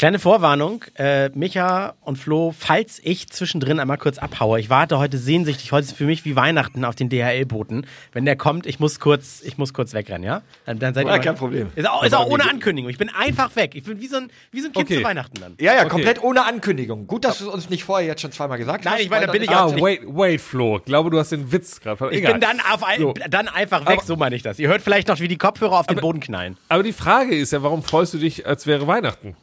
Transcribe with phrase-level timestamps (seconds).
[0.00, 5.18] Kleine Vorwarnung, äh, Micha und Flo, falls ich zwischendrin einmal kurz abhaue, ich warte heute
[5.18, 7.84] sehnsüchtig, heute ist für mich wie Weihnachten auf den DHL-Boten.
[8.14, 10.40] Wenn der kommt, ich muss kurz, ich muss kurz wegrennen, ja?
[10.64, 11.68] Dann, dann seid Ja, ihr kein Problem.
[11.76, 12.90] Ist auch, ist auch ohne Ankündigung.
[12.90, 13.72] Ich bin einfach weg.
[13.74, 14.96] Ich bin wie so ein, wie so ein Kind Okay.
[15.00, 15.54] zu Weihnachten dann.
[15.60, 15.90] Ja, ja, Okay.
[15.90, 17.06] komplett ohne Ankündigung.
[17.06, 19.00] Gut, dass du es uns nicht vorher jetzt schon zweimal gesagt Nein, hast.
[19.02, 20.78] ich meine, da bin ich ist- auch- Ah, wait, wait, Flo.
[20.78, 22.08] Ich glaube, du hast den Witz gerade.
[22.16, 23.12] Ich bin dann, auf ein, So.
[23.28, 24.58] dann einfach weg, Aber- so meine ich das.
[24.58, 26.56] Ihr hört vielleicht noch, wie die Kopfhörer auf den Boden knallen.
[26.70, 29.36] Aber die Frage ist ja, warum freust du dich, als wäre Weihnachten?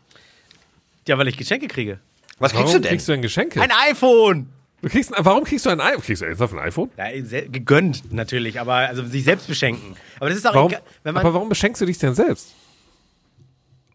[1.08, 2.00] Ja, weil ich Geschenke kriege.
[2.40, 2.90] Was kriegst Warum du denn?
[2.92, 3.62] kriegst du denn Geschenke?
[3.62, 4.50] Ein iPhone!
[4.82, 6.02] du kriegst, warum kriegst du ein iPhone?
[6.04, 6.92] Kriegst du jetzt auf ein iPhone?
[6.98, 7.06] Ja,
[7.48, 9.96] gegönnt natürlich, aber also sich selbst beschenken.
[10.20, 12.54] Aber das ist auch Warum, egal, wenn man aber warum beschenkst du dich denn selbst?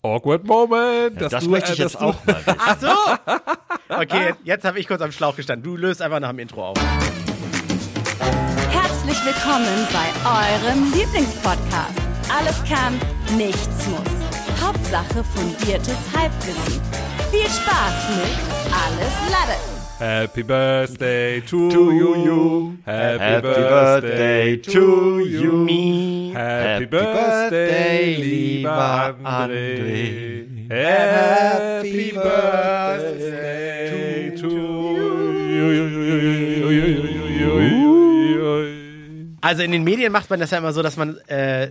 [0.02, 1.20] Awkward Moment.
[1.20, 2.34] dass das du, möchte ich äh, jetzt auch mal.
[2.44, 2.58] wissen.
[2.58, 3.94] Ach so!
[3.94, 5.62] Okay, jetzt, jetzt habe ich kurz am Schlauch gestanden.
[5.62, 6.78] Du löst einfach nach dem Intro auf.
[8.70, 11.92] Herzlich willkommen bei eurem Lieblingspodcast.
[12.36, 12.98] Alles kann,
[13.36, 14.11] nichts muss.
[14.92, 16.80] Hauptsache fundiertes Halbwissen.
[17.30, 18.36] Viel Spaß mit
[18.70, 19.56] Alles Lade.
[19.98, 22.14] Happy Birthday to, To you.
[22.24, 22.76] you.
[22.84, 25.52] Happy, Happy Birthday birthday to you.
[25.52, 26.32] Me.
[26.34, 30.44] Happy Happy Birthday, lieber André.
[30.68, 30.68] André.
[30.68, 33.50] Happy Birthday
[34.36, 34.62] to you.
[39.42, 41.70] Also in den Medien macht man das ja immer so, dass man, äh,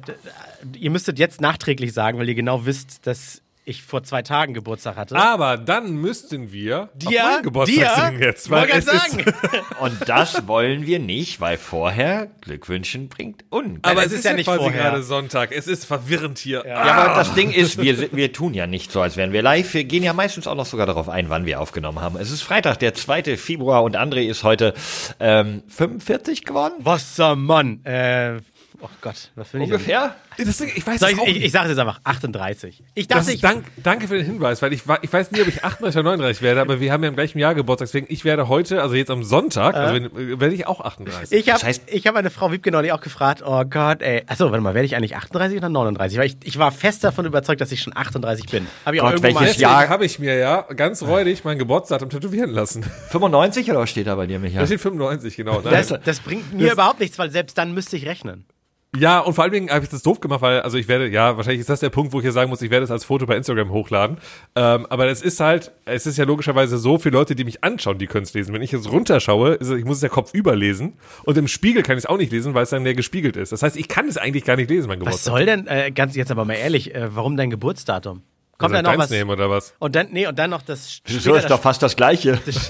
[0.77, 4.95] ihr müsstet jetzt nachträglich sagen, weil ihr genau wisst, dass ich vor zwei Tagen Geburtstag
[4.95, 5.15] hatte.
[5.15, 8.49] Aber dann müssten wir dir, auf meinen Geburtstag dir, singen jetzt.
[8.49, 9.25] wollte Weil es ist, sagen.
[9.79, 13.79] Und das wollen wir nicht, weil vorher Glückwünschen bringt un.
[13.83, 14.81] aber es es ist ist ja ja nicht quasi vorher.
[14.81, 15.51] gerade Sonntag.
[15.51, 16.63] Es ist verwirrend hier.
[16.67, 19.73] Ja, aber das Ding ist, wir, wir tun ja nicht so, als wären wir live.
[19.73, 22.17] Wir gehen ja meistens auch noch sogar darauf ein, wann wir aufgenommen haben.
[22.17, 23.37] Es ist Freitag, der 2.
[23.37, 24.73] Februar und André ist heute
[25.19, 26.73] ähm, 45 geworden.
[26.79, 27.85] Wassermann.
[27.85, 28.39] Äh,
[28.81, 29.67] oh Gott, was will ich?
[29.67, 30.15] Ungefähr.
[30.37, 31.45] Das Ding, ich weiß Soll es auch ich, ich, nicht.
[31.47, 32.83] ich sage jetzt einfach 38.
[32.95, 35.41] Ich Das dachte, ist ich, dank, danke für den Hinweis, weil ich, ich weiß nie,
[35.41, 38.07] ob ich 38 oder 39 werde, aber wir haben ja im gleichen Jahr Geburtstag, deswegen
[38.09, 41.31] ich werde heute, also jetzt am Sonntag, also wenn, äh, werde ich auch 38.
[41.37, 44.23] ich habe Das ich hab meine Frau Wiebke neulich auch gefragt, oh Gott, ey.
[44.27, 46.17] Achso, warte mal, werde ich eigentlich 38 oder 39?
[46.17, 48.67] Weil ich, ich war fest davon überzeugt, dass ich schon 38 bin.
[48.85, 52.51] Habe ich auch Gott, welches Jahr- habe ich mir ja ganz räudig mein Geburtsdatum tätowieren
[52.51, 52.83] lassen.
[53.09, 54.59] 95 oder was steht da bei dir, Micha?
[54.61, 55.61] Da steht 95, genau.
[55.61, 55.73] Nein.
[55.73, 58.45] Das, das bringt mir überhaupt nichts, weil selbst dann müsste ich rechnen.
[58.93, 61.37] Ja, und vor allen Dingen habe ich das doof gemacht, weil, also ich werde, ja,
[61.37, 63.25] wahrscheinlich ist das der Punkt, wo ich hier sagen muss, ich werde es als Foto
[63.25, 64.17] bei Instagram hochladen.
[64.53, 67.99] Ähm, aber es ist halt, es ist ja logischerweise so, für Leute, die mich anschauen,
[67.99, 68.53] die können es lesen.
[68.53, 70.93] Wenn ich jetzt runterschaue, ist ich muss es ja Kopf überlesen.
[71.23, 73.53] Und im Spiegel kann ich es auch nicht lesen, weil es dann ja gespiegelt ist.
[73.53, 75.31] Das heißt, ich kann es eigentlich gar nicht lesen, mein Was Geburtstag.
[75.31, 78.23] soll denn, äh, ganz jetzt aber mal ehrlich, äh, warum dein Geburtsdatum?
[78.61, 79.09] Kommt Soll da ich noch was?
[79.09, 79.73] nehmen oder was?
[79.79, 82.39] Und dann, nee, und dann noch das, So später ist doch fast das Gleiche.
[82.45, 82.69] das,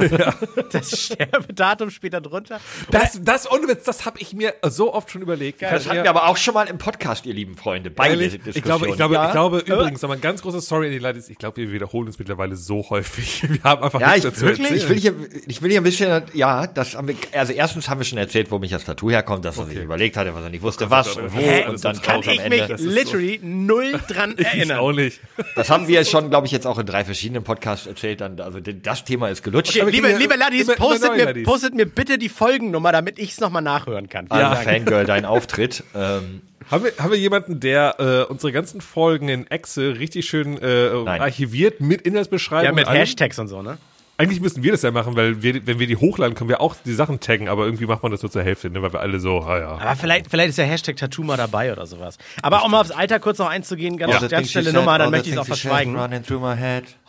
[0.72, 2.60] das Sterbedatum später drunter.
[2.90, 5.62] Das, das, ohne Witz, das habe ich mir so oft schon überlegt.
[5.62, 7.92] Das hatten wir aber auch schon mal im Podcast, ihr lieben Freunde.
[7.92, 8.18] Beide?
[8.30, 8.56] Diskussionen.
[8.56, 9.26] Ich glaube, ich glaube, ja.
[9.26, 11.22] ich glaube übrigens, nochmal ein ganz großes Sorry an die Leute.
[11.28, 13.44] Ich glaube, wir wiederholen uns mittlerweile so häufig.
[13.52, 15.14] Wir haben einfach Ja, nichts ich, dazu wirklich, ich will hier,
[15.48, 18.50] ich will hier ein bisschen, ja, das haben wir, also erstens haben wir schon erzählt,
[18.52, 21.18] wo mich das Tattoo herkommt, dass er sich überlegt hatte, was er nicht wusste, was
[21.18, 21.66] und das wo Hä?
[21.68, 24.80] und dann Kann ich am mich literally null dran Ich erinnern.
[24.80, 25.20] auch nicht.
[25.56, 28.60] Das haben wir schon, glaube ich, jetzt auch in drei verschiedenen Podcasts erzählt, dann, also
[28.60, 29.74] das Thema ist gelutscht.
[29.76, 31.46] Liebe, wir liebe Laddies, immer- postet, mir, Laddies.
[31.46, 34.28] postet mir bitte die Folgennummer, damit ich es nochmal nachhören kann.
[34.28, 34.86] Vielen Also Dank.
[34.86, 35.84] Fangirl, dein Auftritt.
[35.96, 40.58] Ähm, Haben wir, haben wir jemanden, der äh, unsere ganzen Folgen in Excel richtig schön
[40.62, 41.22] äh, Nein.
[41.22, 42.66] archiviert mit Inhaltsbeschreibung?
[42.66, 42.88] Ja, mit?
[42.90, 43.78] Hashtags und so, ne?
[44.22, 46.76] Eigentlich müssten wir das ja machen, weil wir, wenn wir die hochladen, können wir auch
[46.86, 49.20] die Sachen taggen, aber irgendwie macht man das nur zur Hälfte, ne, weil wir alle
[49.20, 49.70] so, ah ja.
[49.80, 52.20] Aber vielleicht, vielleicht ist ja Hashtag Tattoo mal dabei oder sowas.
[52.44, 55.34] Aber um aufs Alter kurz noch einzugehen, ganz, schnelle said, Nummer, all dann möchte ich
[55.34, 55.98] es auch verschweigen.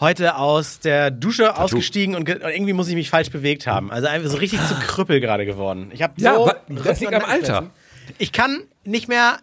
[0.00, 3.90] Heute aus der Dusche ausgestiegen und, und irgendwie muss ich mich falsch bewegt haben.
[3.90, 5.90] Also einfach so richtig zu Krüppel gerade geworden.
[5.92, 6.50] Ich habe Ja, so
[6.82, 7.70] das liegt am Alter.
[8.16, 9.36] Ich kann nicht mehr,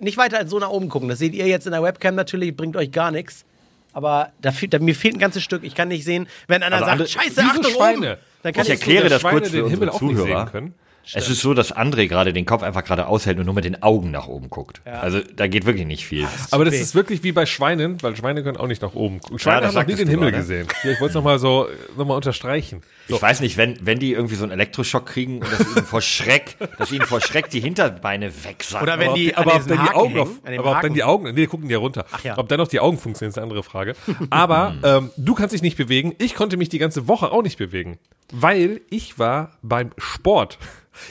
[0.00, 1.08] nicht weiter als so nach oben gucken.
[1.08, 3.44] Das seht ihr jetzt in der Webcam natürlich, bringt euch gar nichts.
[3.92, 5.64] Aber da, fehlt- da, mir fehlt ein ganzes Stück.
[5.64, 8.18] Ich kann nicht sehen, wenn einer Also sagt, andere- Scheiße, Achtung, Schweine.
[8.42, 10.44] Dann kann Ich ich, erkläre das Schweine kurz für den Himmel unsere auch nicht Zuhörer.
[10.46, 10.74] sehen können.
[11.14, 13.82] Es ist so, dass André gerade den Kopf einfach gerade aushält und nur mit den
[13.82, 14.80] Augen nach oben guckt.
[14.84, 16.28] Also da geht wirklich nicht viel.
[16.52, 16.78] Aber das weh.
[16.78, 19.40] ist wirklich wie bei Schweinen, weil Schweine können auch nicht nach oben gucken.
[19.40, 20.42] Schweine das haben noch nie den Himmel gerade.
[20.44, 20.68] gesehen.
[20.84, 21.66] Ja, ich wollte es nochmal so,
[21.96, 22.82] nochmal unterstreichen.
[23.08, 26.00] Ich weiß nicht, wenn, wenn die irgendwie so einen Elektroschock kriegen und dass ihnen vor
[26.00, 28.86] Schreck, dass ihnen vor Schreck die Hinterbeine wegsacken.
[28.86, 30.94] Oder wenn die die, aber ob dann die Haken Augen hängen, auf, aber ob dann
[30.94, 32.06] die Augen, nee, die gucken ja runter.
[32.10, 32.38] Ach ja.
[32.38, 33.94] Ob dann noch die Augen funktionieren, ist eine andere Frage.
[34.30, 36.14] Aber ähm, du kannst dich nicht bewegen.
[36.18, 37.98] Ich konnte mich die ganze Woche auch nicht bewegen,
[38.32, 40.58] weil ich war beim Sport.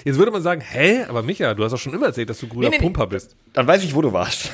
[0.06, 2.48] Jetzt würde man sagen, hä, aber Micha, du hast doch schon immer erzählt, dass du
[2.48, 2.84] grüner Nee, nee.
[2.84, 3.36] Pumper bist.
[3.54, 4.52] Dann weiß ich, wo du warst.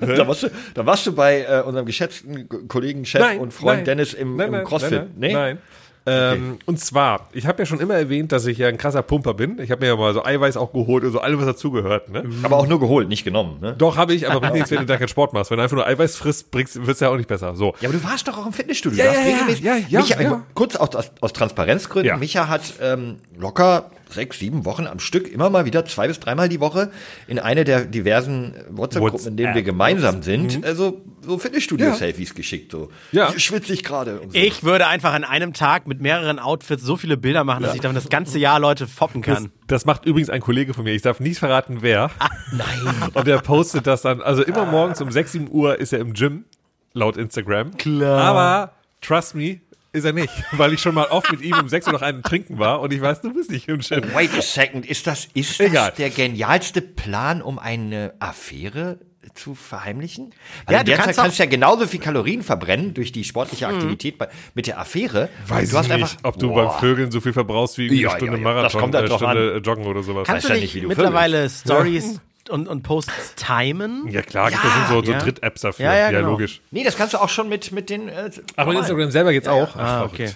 [0.00, 4.12] da, warst du da warst du bei äh, unserem geschätzten Kollegen, Chef und Freund Dennis
[4.12, 5.16] im, im CrossFit.
[5.16, 5.58] Nein, nein,
[6.06, 9.34] Ähm, Und zwar, ich habe ja schon immer erwähnt, dass ich ja ein krasser Pumper
[9.34, 9.58] bin.
[9.60, 12.08] Ich habe mir ja mal so Eiweiß auch geholt und so alles, was dazugehört.
[12.10, 12.24] Ne?
[12.42, 13.58] Aber auch nur geholt, nicht genommen.
[13.60, 13.74] Ne?
[13.76, 15.50] Doch, habe ich, aber bringt nichts, wenn du da keinen Sport machst.
[15.50, 17.54] Wenn du einfach nur Eiweiß frisst, wird es ja auch nicht besser.
[17.54, 17.74] So.
[17.80, 19.04] Ja, aber du warst doch auch im Fitnessstudio.
[19.04, 20.42] Ja, ja, ja, ja, ja, Micha, ja.
[20.54, 22.08] Kurz aus, aus, aus Transparenzgründen.
[22.08, 22.16] Ja.
[22.16, 26.48] Micha hat ähm, locker sechs, sieben Wochen am Stück immer mal wieder zwei bis dreimal
[26.48, 26.90] die Woche
[27.26, 32.72] in eine der diversen WhatsApp-Gruppen, in denen wir gemeinsam sind, also so Fitnessstudio-Selfies geschickt.
[32.72, 32.90] So.
[33.12, 33.38] Ja.
[33.38, 34.20] Schwitze ich gerade.
[34.22, 34.28] So.
[34.32, 37.80] Ich würde einfach an einem Tag mit mehreren Outfits so viele Bilder machen, dass ich
[37.80, 39.52] damit das ganze Jahr Leute foppen Das, kann.
[39.66, 40.92] das macht übrigens ein Kollege von mir.
[40.92, 42.10] Ich darf nicht verraten, wer.
[42.52, 43.10] Nein.
[43.14, 44.22] Und der postet das dann.
[44.22, 46.44] Also immer morgens um 6, 7 Uhr ist er im Gym,
[46.92, 47.76] laut Instagram.
[47.76, 48.20] Klar.
[48.20, 49.60] Aber, trust me,
[49.92, 50.32] ist er nicht.
[50.52, 52.92] Weil ich schon mal oft mit ihm um 6 Uhr noch einen trinken war und
[52.92, 54.02] ich weiß, du bist nicht im Gym.
[54.14, 55.92] Wait a second, ist das, ist das Egal.
[55.98, 58.98] der genialste Plan, um eine Affäre
[59.34, 60.30] zu verheimlichen?
[60.66, 63.12] Weil Ja, in du der kannst Zeit kannst du ja genauso viel Kalorien verbrennen durch
[63.12, 65.28] die sportliche Aktivität bei, mit der Affäre.
[65.46, 66.68] Weiß du hast ich nicht, einfach, ob du Boah.
[66.70, 68.44] beim Vögeln so viel verbrauchst wie eine Ja, Stunde ja, ja.
[68.44, 70.26] Marathon, Das kommt halt äh, Stunde äh, Joggen oder sowas.
[70.26, 72.20] Kannst ja du nicht, nicht wie du mittlerweile Stories
[72.50, 74.08] und, und Posts timen?
[74.10, 75.18] Ja klar, gibt es ja, so, so Ja.
[75.18, 75.84] Dritt-Apps dafür.
[75.86, 76.30] Ja, ja, genau.
[76.30, 76.60] logisch.
[76.70, 78.08] Nee, das kannst du auch schon mit, mit den.
[78.08, 78.78] Äh, Aber in.
[78.78, 79.70] Instagram selber geht's auch.
[79.76, 80.30] Ach, Ah, okay.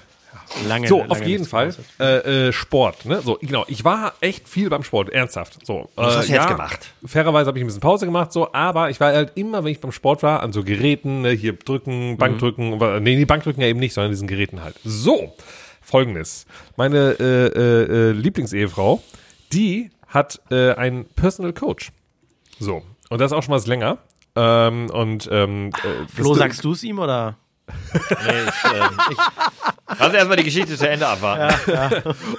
[0.69, 3.05] Lange, So, lange auf jeden Fall äh, äh, Sport.
[3.07, 3.21] Ne?
[3.23, 3.65] So, genau.
[3.69, 5.65] Ich war echt viel beim Sport, ernsthaft.
[5.67, 6.95] So, Was äh, hast du jetzt gemacht?
[7.05, 9.81] Fairerweise habe ich ein bisschen Pause gemacht, so, aber ich war halt immer, wenn ich
[9.81, 13.03] beim Sport war, an so Geräten, ne, hier drücken, Bankdrücken, mhm.
[13.03, 14.77] nee, die Bankdrücken ja eben nicht, sondern diesen Geräten halt.
[14.85, 15.35] So,
[15.81, 16.47] folgendes.
[16.77, 19.03] Meine äh, äh, äh, Lieblingsehefrau,
[19.53, 21.91] die hat äh, einen Personal Coach.
[22.59, 23.99] So, und das auch schon was länger.
[24.37, 27.37] Ähm, und ähm, äh, Flo, sagst du es ihm oder?
[27.67, 28.01] Nee,
[28.49, 31.55] ich, ähm, ich, also erstmal die Geschichte zu Ende abwarten.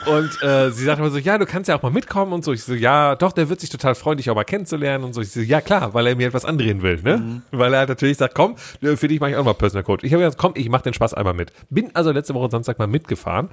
[0.06, 2.54] Und äh, sie sagt immer so, ja, du kannst ja auch mal mitkommen und so.
[2.54, 5.22] Ich so, ja, doch, der wird sich total freuen, dich auch mal kennenzulernen und so.
[5.22, 7.42] Ich so, ja klar, weil er mir etwas andrehen will, ne?
[7.52, 10.04] Weil er halt natürlich sagt, komm, für dich mache ich auch mal Personal Coach.
[10.04, 11.52] Ich habe gesagt, komm, ich mache den Spaß einmal mit.
[11.70, 13.50] Bin also letzte Woche Samstag mal mitgefahren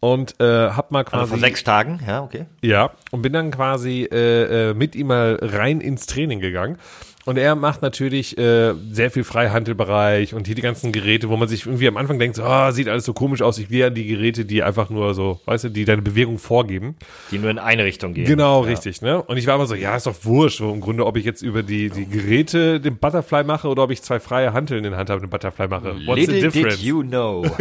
[0.00, 2.46] und äh, hab mal quasi Also vor sechs Tagen, ja, okay.
[2.60, 6.78] ja, und bin dann quasi äh, äh, mit ihm mal rein ins Training gegangen.
[7.26, 11.48] Und er macht natürlich äh, sehr viel Freihandelbereich und hier die ganzen Geräte, wo man
[11.48, 13.58] sich irgendwie am Anfang denkt, so, ah, sieht alles so komisch aus.
[13.58, 16.96] Ich gehe an die Geräte, die einfach nur so, weißt du, die deine Bewegung vorgeben.
[17.30, 18.26] Die nur in eine Richtung gehen.
[18.26, 18.70] Genau, ja.
[18.70, 19.00] richtig.
[19.00, 19.22] Ne?
[19.22, 20.60] Und ich war immer so, ja, ist doch wurscht.
[20.60, 24.02] Im Grunde, ob ich jetzt über die, die Geräte den Butterfly mache oder ob ich
[24.02, 25.96] zwei freie Hanteln in der Hand habe und den Butterfly mache.
[26.06, 26.76] What's the Little difference?
[26.76, 27.44] did you know.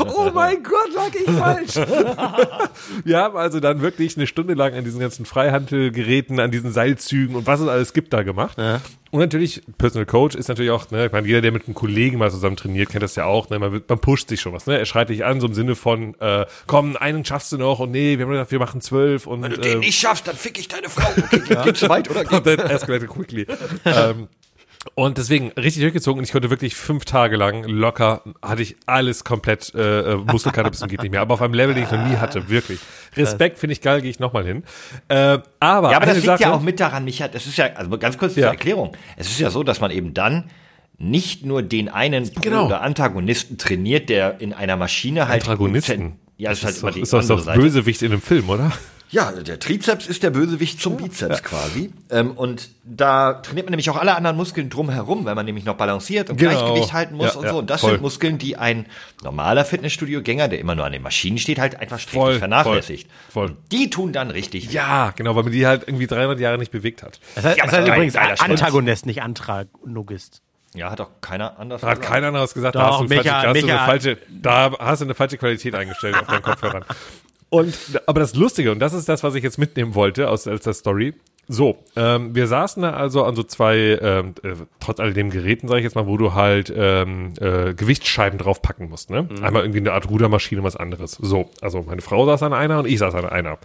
[0.00, 1.76] Oh mein Gott, lag ich falsch.
[3.04, 7.36] Wir haben also dann wirklich eine Stunde lang an diesen ganzen Freihandelgeräten, an diesen Seilzügen
[7.36, 8.58] und was es alles gibt da gemacht.
[9.12, 12.18] Und natürlich, Personal Coach ist natürlich auch, ne, ich meine, jeder, der mit einem Kollegen
[12.18, 14.66] mal zusammen trainiert, kennt das ja auch, ne, man, wird, man pusht sich schon was,
[14.66, 17.80] ne, er schreit dich an, so im Sinne von, äh, komm, einen schaffst du noch
[17.80, 20.28] und nee, wir haben gedacht, wir machen zwölf und, Wenn du äh, den nicht schaffst,
[20.28, 21.10] dann fick ich deine Frau.
[21.10, 22.20] Okay, geht, geht's weit, oder?
[22.30, 23.46] und dann escalated quickly.
[23.84, 24.28] ähm,
[24.94, 29.24] und deswegen richtig durchgezogen und ich konnte wirklich fünf Tage lang locker, hatte ich alles
[29.24, 31.90] komplett äh, äh, Muskelkater bis zum geht nicht mehr, aber auf einem Level, den ich
[31.90, 32.80] noch nie hatte, wirklich.
[33.16, 34.64] Respekt finde ich geil, gehe ich nochmal hin.
[35.08, 37.66] Äh, aber Ja, aber das liegt Sache, ja auch mit daran, Micha, das ist ja,
[37.74, 38.48] also ganz kurz zur Ja.
[38.50, 38.96] Erklärung.
[39.16, 40.50] Es ist ja so, dass man eben dann
[40.96, 42.66] nicht nur den einen Genau.
[42.66, 45.42] oder Antagonisten trainiert, der in einer Maschine halt.
[45.42, 46.16] Antagonisten.
[46.38, 47.60] Ja, das ist halt ist immer doch, die ist andere doch Seite.
[47.60, 48.72] Bösewicht in einem Film, oder?
[49.12, 51.92] Ja, der Trizeps ist der Bösewicht zum Bizeps quasi.
[52.10, 55.74] Ähm, und da trainiert man nämlich auch alle anderen Muskeln drumherum, wenn man nämlich noch
[55.74, 56.52] balanciert und Genau.
[56.52, 57.58] Gleichgewicht halten muss Ja, und ja, so.
[57.58, 57.90] Und das voll.
[57.92, 58.86] sind Muskeln, die ein
[59.24, 63.10] normaler Fitnessstudio-Gänger, der immer nur an den Maschinen steht, halt einfach strikt Voll, vernachlässigt.
[63.28, 63.56] voll, voll.
[63.72, 64.72] Die tun dann richtig.
[64.72, 67.18] Ja, genau, weil man die halt irgendwie 300 Jahre nicht bewegt hat.
[67.34, 68.14] Das heißt, Ja, das heißt übrigens.
[68.16, 70.40] Antagonist, nicht Antagonist.
[70.74, 72.12] Ja, hat auch keiner anders Hat gesagt.
[72.12, 74.18] keiner anderes gesagt, Doch, da, hast du, Micha- falsche, da, hast du Micha- eine falsche,
[74.30, 76.84] da hast du eine falsche Qualität eingestellt auf deinen Kopfhörern.
[77.50, 77.74] Und,
[78.06, 80.72] aber das Lustige, und das ist das, was ich jetzt mitnehmen wollte aus, aus der
[80.72, 81.14] Story.
[81.48, 85.80] So, ähm, wir saßen da also an so zwei, ähm, äh, trotz alledem Geräten, sage
[85.80, 89.10] ich jetzt mal, wo du halt ähm, äh, Gewichtsscheiben draufpacken musst.
[89.10, 89.28] Ne?
[89.42, 91.18] Einmal irgendwie eine Art Rudermaschine, was anderes.
[91.20, 93.58] So, also meine Frau saß an einer und ich saß an einer.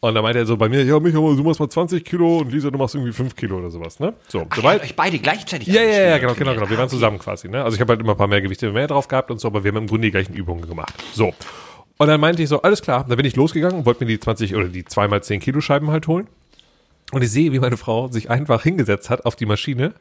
[0.00, 2.52] Und dann meinte er so bei mir, ja, Micha, du machst mal 20 Kilo und
[2.52, 4.12] Lisa, du machst irgendwie 5 Kilo oder sowas, ne?
[4.28, 6.68] So, Ach, habt euch beide gleichzeitig Ja, ja, ja, genau, genau, genau.
[6.68, 7.64] Wir waren zusammen quasi, ne?
[7.64, 9.64] Also ich habe halt immer ein paar mehr Gewichte mehr drauf gehabt und so, aber
[9.64, 10.92] wir haben im Grunde die gleichen Übungen gemacht.
[11.14, 11.32] So.
[11.96, 14.20] Und dann meinte ich so, alles klar, dann bin ich losgegangen und wollte mir die
[14.20, 16.26] 20 oder die 2 mal 10 Kilo Scheiben halt holen.
[17.12, 19.94] Und ich sehe, wie meine Frau sich einfach hingesetzt hat auf die Maschine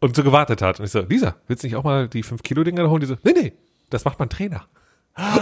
[0.00, 0.78] und so gewartet hat.
[0.78, 3.00] Und ich so, Lisa, willst du nicht auch mal die 5 Kilo Dinger holen?
[3.00, 3.52] Die so, nee, nee,
[3.88, 4.66] das macht mein Trainer.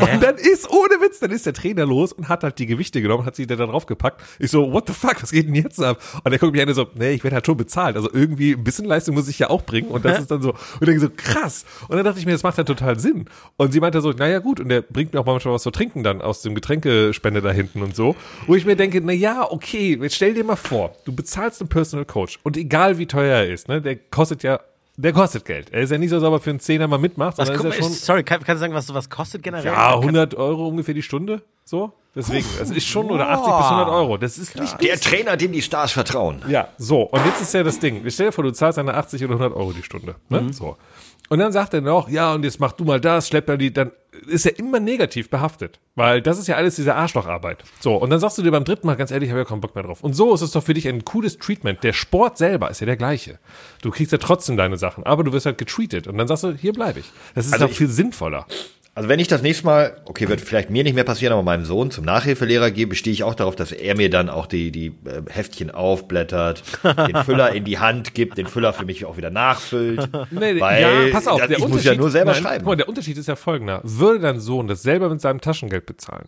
[0.01, 3.01] Und dann ist, ohne Witz, dann ist der Trainer los und hat halt die Gewichte
[3.01, 4.23] genommen, hat sie da drauf gepackt.
[4.39, 6.01] Ich so, what the fuck, was geht denn jetzt ab?
[6.25, 7.97] Und er guckt mich an und so, nee, ich werde halt schon bezahlt.
[7.97, 9.89] Also irgendwie ein bisschen Leistung muss ich ja auch bringen.
[9.89, 11.65] Und das ist dann so, und denke so, krass.
[11.89, 13.27] Und dann dachte ich mir, das macht ja total Sinn.
[13.57, 16.03] Und sie meinte so, naja gut, und der bringt mir auch manchmal was zu trinken
[16.03, 18.17] dann aus dem Getränkespende da hinten und so.
[18.47, 21.69] Wo ich mir denke, na ja, okay, jetzt stell dir mal vor, du bezahlst einen
[21.69, 24.61] Personal Coach und egal wie teuer er ist, ne, der kostet ja
[25.01, 25.71] Der kostet Geld.
[25.73, 27.83] Er ist ja nicht so sauber für einen Zehner mal mitmacht, Was, guck, ist ja
[27.83, 29.65] schon sorry, kann, kannst du sagen, was sowas kostet generell?
[29.65, 31.43] ja, Kann- 100 Euro ungefähr die Stunde.
[31.65, 32.45] So, deswegen.
[32.61, 34.17] Es ist schon, oder 80 bis 100 Euro.
[34.17, 36.43] Das ist nicht Der Trainer, dem die Stars vertrauen.
[36.49, 37.03] Ja, so.
[37.03, 38.03] Und jetzt ist ja das Ding.
[38.11, 40.17] Stell dir vor, du zahlst eine 80 oder 100 Euro die Stunde.
[40.31, 40.53] Ne?
[40.53, 40.77] So.
[41.29, 43.73] Und dann sagt er noch, ja, und jetzt mach du mal das, schleppt er die,
[43.73, 43.91] dann
[44.29, 45.79] ist er immer negativ behaftet.
[45.95, 47.63] Weil das ist ja alles diese Arschlocharbeit.
[47.81, 47.97] So.
[47.97, 49.75] Und dann sagst du dir beim dritten Mal, ganz ehrlich, ich habe ja keinen Bock
[49.75, 50.03] mehr drauf.
[50.03, 51.85] Und so ist es doch für dich ein cooles Treatment.
[51.85, 53.39] Der Sport selber ist ja der gleiche.
[53.83, 56.07] Du kriegst ja trotzdem deine Sachen, aber du wirst halt getreatet.
[56.09, 57.13] Und dann sagst du, hier bleibe ich.
[57.35, 58.47] Das ist Also doch ich- viel sinnvoller.
[58.99, 61.65] Also wenn ich das nächste Mal, okay, wird vielleicht mir nicht mehr passieren, aber meinem
[61.65, 64.87] Sohn zum Nachhilfelehrer gehe, bestehe ich auch darauf, dass er mir dann auch die, die
[64.89, 69.31] äh, Heftchen aufblättert, den Füller in die Hand gibt, den Füller für mich auch wieder
[69.31, 70.09] nachfüllt.
[70.33, 72.65] Nee, weil ja, pass auf, das- der ich muss Unterschied, ja nur selber nein, schreiben.
[72.65, 73.81] Guck mal, der Unterschied ist ja folgender.
[73.85, 76.27] Würde dein Sohn das selber mit seinem Taschengeld bezahlen?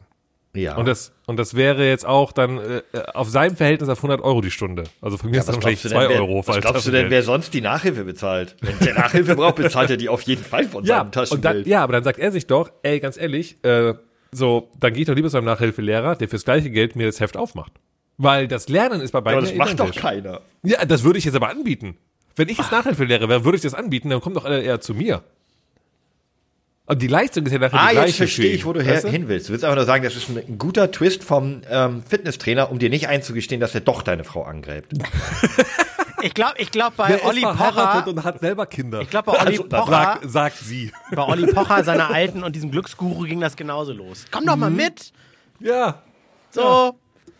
[0.54, 0.76] Ja.
[0.76, 2.82] Und das, und das wäre jetzt auch dann äh,
[3.14, 4.84] auf seinem Verhältnis auf 100 Euro die Stunde.
[5.00, 6.46] Also von mir ist das wahrscheinlich glaubst, du 2 denn, wer, Euro.
[6.46, 7.10] was glaubst du denn, Taschengeld.
[7.10, 8.56] wer sonst die Nachhilfe bezahlt?
[8.60, 11.24] Wenn der Nachhilfe braucht, bezahlt er die auf jeden Fall von ja, seinem und dann,
[11.26, 11.66] Taschengeld.
[11.66, 13.94] ja, aber dann sagt er sich doch, ey, ganz ehrlich, äh,
[14.32, 17.20] so, dann gehe ich doch lieber zu einem Nachhilfelehrer, der fürs gleiche Geld mir das
[17.20, 17.72] Heft aufmacht.
[18.16, 20.02] Weil das Lernen ist bei beiden aber das ja macht doch identisch.
[20.02, 20.40] keiner.
[20.62, 21.96] Ja, das würde ich jetzt aber anbieten.
[22.36, 24.94] Wenn ich jetzt Nachhilfelehrer wäre, würde ich das anbieten, dann kommt doch alle eher zu
[24.94, 25.22] mir.
[26.90, 28.16] Und die Leistung ist ja nachher Ah, die jetzt gleiche.
[28.18, 29.48] verstehe für ich, ihn, wo du her, hin willst.
[29.48, 32.90] Du willst einfach nur sagen, das ist ein, guter Twist vom ähm, Fitnesstrainer, um dir
[32.90, 34.92] nicht einzugestehen, dass er doch deine Frau angräbt.
[36.22, 39.00] Ich glaube, ich glaub, bei Der ist Olli Pocher, und hat selber Kinder.
[39.00, 40.92] ich glaube, bei Olli Also, Pocher, Sag, sagt sie.
[41.12, 44.26] bei Olli Pocher, seiner Alten und diesem Glücksguru ging das genauso los.
[44.30, 44.60] Komm doch Mhm.
[44.60, 45.12] mal mit.
[45.60, 46.02] Ja.
[46.50, 46.98] So,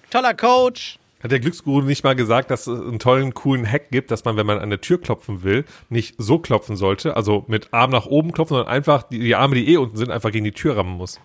[0.09, 0.99] toller Coach.
[1.23, 4.37] Hat der Glücksguru nicht mal gesagt, dass es einen tollen, coolen Hack gibt, dass man,
[4.37, 8.07] wenn man an der Tür klopfen will, nicht so klopfen sollte, also mit Arm nach
[8.07, 10.77] oben klopfen, sondern einfach die, die Arme, die eh unten sind, einfach gegen die Tür
[10.77, 11.21] rammen muss.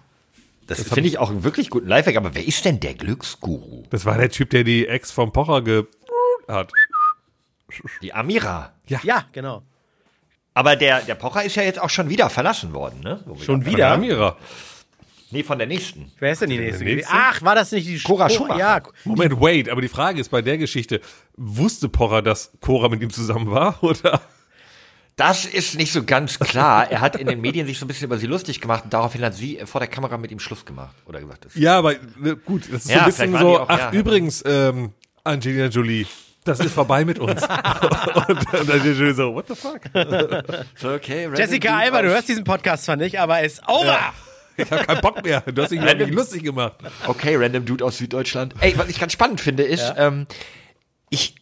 [0.68, 2.18] Das, finde ich auch einen wirklich guten Lifehack.
[2.18, 3.84] Aber wer ist denn der Glücksguru?
[3.92, 5.86] Das war der Typ, der die Ex vom Pocher ge
[6.48, 6.72] hat.
[8.02, 8.74] Die Amira.
[8.88, 9.64] Ja, genau.
[10.54, 13.22] Aber der, der Pocher ist ja jetzt auch schon wieder verlassen worden, ne?
[13.26, 13.92] Wo Schon wieder?
[13.92, 14.38] Amira.
[15.36, 16.12] Nee, von der nächsten.
[16.20, 16.86] Wer ist denn die nächste?
[16.86, 17.14] nächste?
[17.14, 18.58] Ach, war das nicht die Cora Sch- Schumacher.
[18.58, 21.02] Ja, Moment, wait, aber die Frage ist bei der Geschichte,
[21.36, 24.22] wusste Pocher, dass Cora mit ihm zusammen war, oder?
[25.18, 26.90] Das ist nicht so ganz klar.
[26.90, 29.22] Er hat in den Medien sich so ein bisschen über sie lustig gemacht und daraufhin
[29.26, 30.96] hat sie vor der Kamera mit ihm Schluss gemacht.
[31.06, 33.70] Oder gesagt, das Ja, aber ne, gut, das ist so Ja, ein bisschen so, auch-
[33.70, 33.92] ach, ja.
[33.92, 34.92] übrigens, ähm,
[35.26, 36.06] Angelina Jolie,
[36.44, 37.42] das ist vorbei mit uns.
[38.28, 39.82] und, und Angelina Jolie so, what the fuck?
[40.76, 41.30] so, okay.
[41.36, 44.00] Jessica Alba, du hörst diesen Podcast zwar nicht, aber ist over.
[44.58, 45.42] Ich habe keinen Bock mehr.
[45.42, 46.76] Du hast dich mich lustig gemacht.
[47.08, 48.54] Okay, random Dude aus Süddeutschland.
[48.62, 50.28] Ey, was ich ganz spannend finde, ist, ähm,
[51.10, 51.36] ich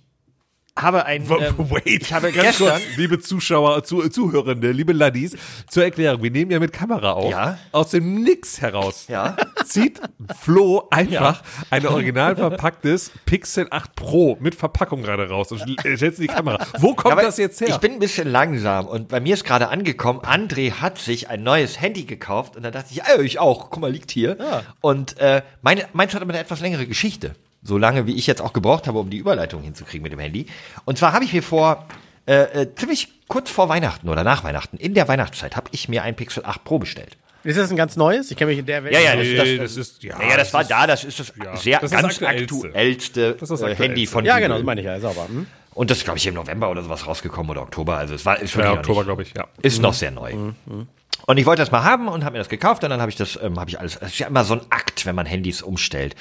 [0.76, 5.38] habe ein, ähm, Wait, ich habe ganz gestern, kurz, liebe Zuschauer, zu, Zuhörende, liebe Laddies,
[5.70, 7.30] zur Erklärung, wir nehmen ja mit Kamera auf.
[7.30, 7.60] Ja.
[7.72, 9.38] Aus dem Nix heraus Ja.
[9.66, 10.02] zieht
[10.42, 16.22] Flo einfach ein original verpacktes Pixel 8 Pro mit Verpackung gerade raus und stellt in
[16.22, 16.66] die Kamera.
[16.80, 17.70] Wo kommt aber das jetzt her?
[17.70, 21.44] Ich bin ein bisschen langsam und bei mir ist gerade angekommen, André hat sich ein
[21.44, 24.38] neues Handy gekauft und dann dachte ich, äh, ich auch, guck mal, liegt hier.
[24.82, 27.36] Und äh, meine, meins hat aber eine etwas längere Geschichte.
[27.64, 30.48] So lange, wie ich jetzt auch gebraucht habe, um die Überleitung hinzukriegen mit dem Handy.
[30.86, 31.86] Und zwar habe ich mir vor,
[32.26, 36.04] äh, äh, ziemlich kurz vor Weihnachten oder nach Weihnachten, in der Weihnachtszeit, habe ich mir
[36.04, 37.18] ein Pixel 8 Pro bestellt.
[37.46, 38.32] Ist das ein ganz neues?
[38.32, 38.94] Ich kenne mich in der Welt.
[38.94, 40.88] Ja, ja, das, Nee, das, das ist- ja, ja, ja, das, das war ist- da,
[40.88, 42.56] das ist das ja, sehr das ganz Aktuellste.
[42.68, 43.84] aktuellste, Das ist das äh, Aktuellste.
[43.84, 45.28] Handy von Ja, genau, das meine ich ja, sauber.
[45.28, 45.46] Hm?
[45.74, 47.98] Und das ist, glaube ich, im November oder sowas rausgekommen oder Oktober.
[47.98, 49.48] Also es war ist wirklich ja, Oktober, glaube ich, ja.
[49.62, 50.34] ist noch sehr neu.
[51.26, 53.16] Und ich wollte das mal haben und habe mir das gekauft und dann habe ich
[53.16, 53.96] das, ähm, habe ich alles.
[53.96, 56.16] Es ist ja immer so ein Akt, wenn man Handys umstellt.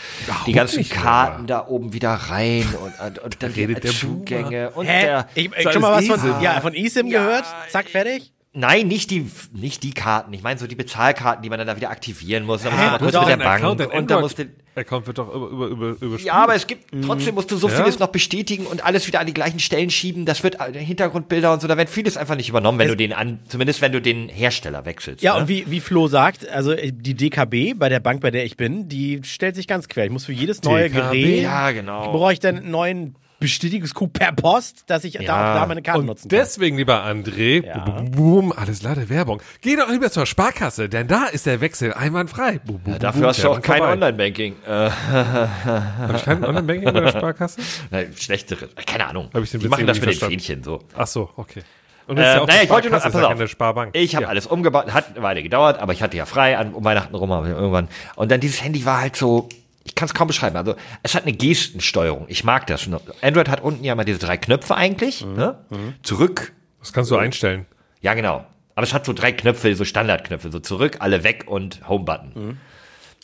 [0.46, 0.90] die ganzen mehr.
[0.90, 5.02] Karten da oben wieder rein und, und, und dann die Zugänge und Hä?
[5.02, 5.28] der.
[5.34, 7.44] Ich, ich schon mal was von, ja, von eSIM gehört?
[7.68, 8.32] Zack, fertig?
[8.54, 10.32] Nein, nicht die, nicht die Karten.
[10.34, 12.62] Ich meine so die Bezahlkarten, die man dann da wieder aktivieren muss.
[12.62, 14.42] Dann muss man kurz mit der Bank Account, und da musst du
[14.74, 17.68] Android-Account wird doch über, über, über, über Ja, aber es gibt, trotzdem musst du so
[17.68, 17.76] Ja.
[17.76, 20.24] vieles noch bestätigen und alles wieder an die gleichen Stellen schieben.
[20.24, 23.12] Das wird äh, Hintergrundbilder und so, da wird vieles einfach nicht übernommen, wenn du den
[23.12, 25.22] an, zumindest wenn du den Hersteller wechselst.
[25.22, 25.40] Ja, ne?
[25.42, 28.56] und wie, wie Flo sagt, also äh, die DKB bei der Bank, bei der ich
[28.56, 30.04] bin, die stellt sich ganz quer.
[30.04, 31.10] Ich muss für jedes neue DKB?
[31.12, 32.10] Gerät, Ja, genau.
[32.12, 35.54] brauche ich dann einen neuen Bestätigungscode per Post, dass ich da, Ja.
[35.54, 36.38] da meine Karten Und nutzen kann.
[36.38, 37.78] deswegen, lieber André, Ja.
[37.80, 39.42] bum, bum, alles klar, der Werbung.
[39.60, 42.60] Geh doch lieber zur Sparkasse, denn da ist der Wechsel einwandfrei.
[42.64, 43.82] Bum, bum, Dafür bum, hast du auch kein.
[43.82, 44.54] Online-Banking.
[44.66, 47.60] Äh, Hab ich kein Online-Banking bei der Sparkasse?
[47.90, 48.68] nein, schlechtere.
[48.86, 49.28] Keine Ahnung.
[49.34, 50.28] Hab ich den Die machen das mit den.
[50.30, 50.80] Fähnchen so.
[50.96, 51.62] Ach so, okay.
[52.06, 53.32] Und Äh, das naja, ich wollte nur, pass ist ja auf.
[53.34, 53.90] keine Sparbank.
[53.96, 54.28] Ich habe Ja.
[54.28, 57.30] alles umgebaut, hat eine Weile gedauert, aber ich hatte ja frei an, um Weihnachten rum,
[57.30, 57.88] aber irgendwann.
[58.16, 59.48] Und dann dieses Handy war halt so,
[59.84, 60.56] ich kann es kaum beschreiben.
[60.56, 62.26] Also es hat eine Gestensteuerung.
[62.28, 62.88] Ich mag das.
[63.20, 65.24] Android hat unten ja mal diese drei Knöpfe eigentlich.
[65.24, 65.58] Ne?
[66.02, 66.52] Zurück.
[66.80, 67.66] Das kannst du einstellen.
[68.00, 68.44] Ja, genau.
[68.74, 72.58] Aber es hat so drei Knöpfe, so Standardknöpfe, so zurück, alle weg und Home-Button.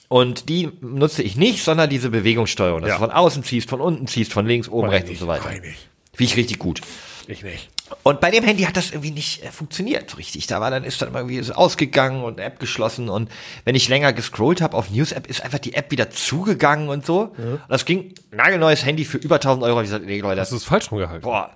[0.09, 2.95] Und die nutze ich nicht, sondern diese Bewegungssteuerung, dass Ja.
[2.97, 5.49] du von außen ziehst, von unten ziehst, von links, oben, rechts und so weiter.
[5.50, 5.88] Nein, nicht.
[6.12, 6.81] Finde ich richtig gut.
[7.27, 7.69] Ich nicht.
[8.02, 10.47] Und bei dem Handy hat das irgendwie nicht äh, funktioniert so richtig.
[10.47, 13.30] Da war dann ist dann irgendwie so ausgegangen und App geschlossen und
[13.64, 17.04] wenn ich länger gescrollt habe auf News App ist einfach die App wieder zugegangen und
[17.07, 17.35] so.
[17.38, 19.80] Und das ging nagelneues Handy für über 1000 Euro.
[19.80, 21.23] Ich gesagt, nee Leute, das es falsch rumgehalten?
[21.23, 21.50] boah.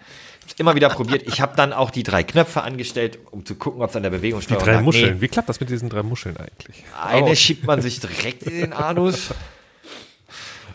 [0.59, 1.23] Immer wieder probiert.
[1.27, 4.11] Ich habe dann auch die drei Knöpfe angestellt, um zu gucken, ob es an der
[4.11, 4.83] Die Bewegungssteuerung drei lag.
[4.83, 5.15] Muscheln.
[5.15, 6.83] Nee, Wie klappt das mit diesen drei Muscheln eigentlich?
[7.03, 7.35] eine Oh.
[7.35, 9.29] schiebt man sich direkt in den Anus.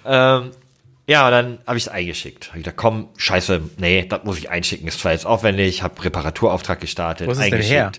[0.06, 0.52] ähm,
[1.08, 2.50] ja, und dann habe ich es eingeschickt.
[2.50, 4.88] Hab ich gedacht, komm, scheiße, nee, das muss ich einschicken.
[4.88, 7.72] Ist zwar jetzt aufwendig, habe Reparaturauftrag gestartet, Wo ist es denn eingeschickt.
[7.74, 7.92] her?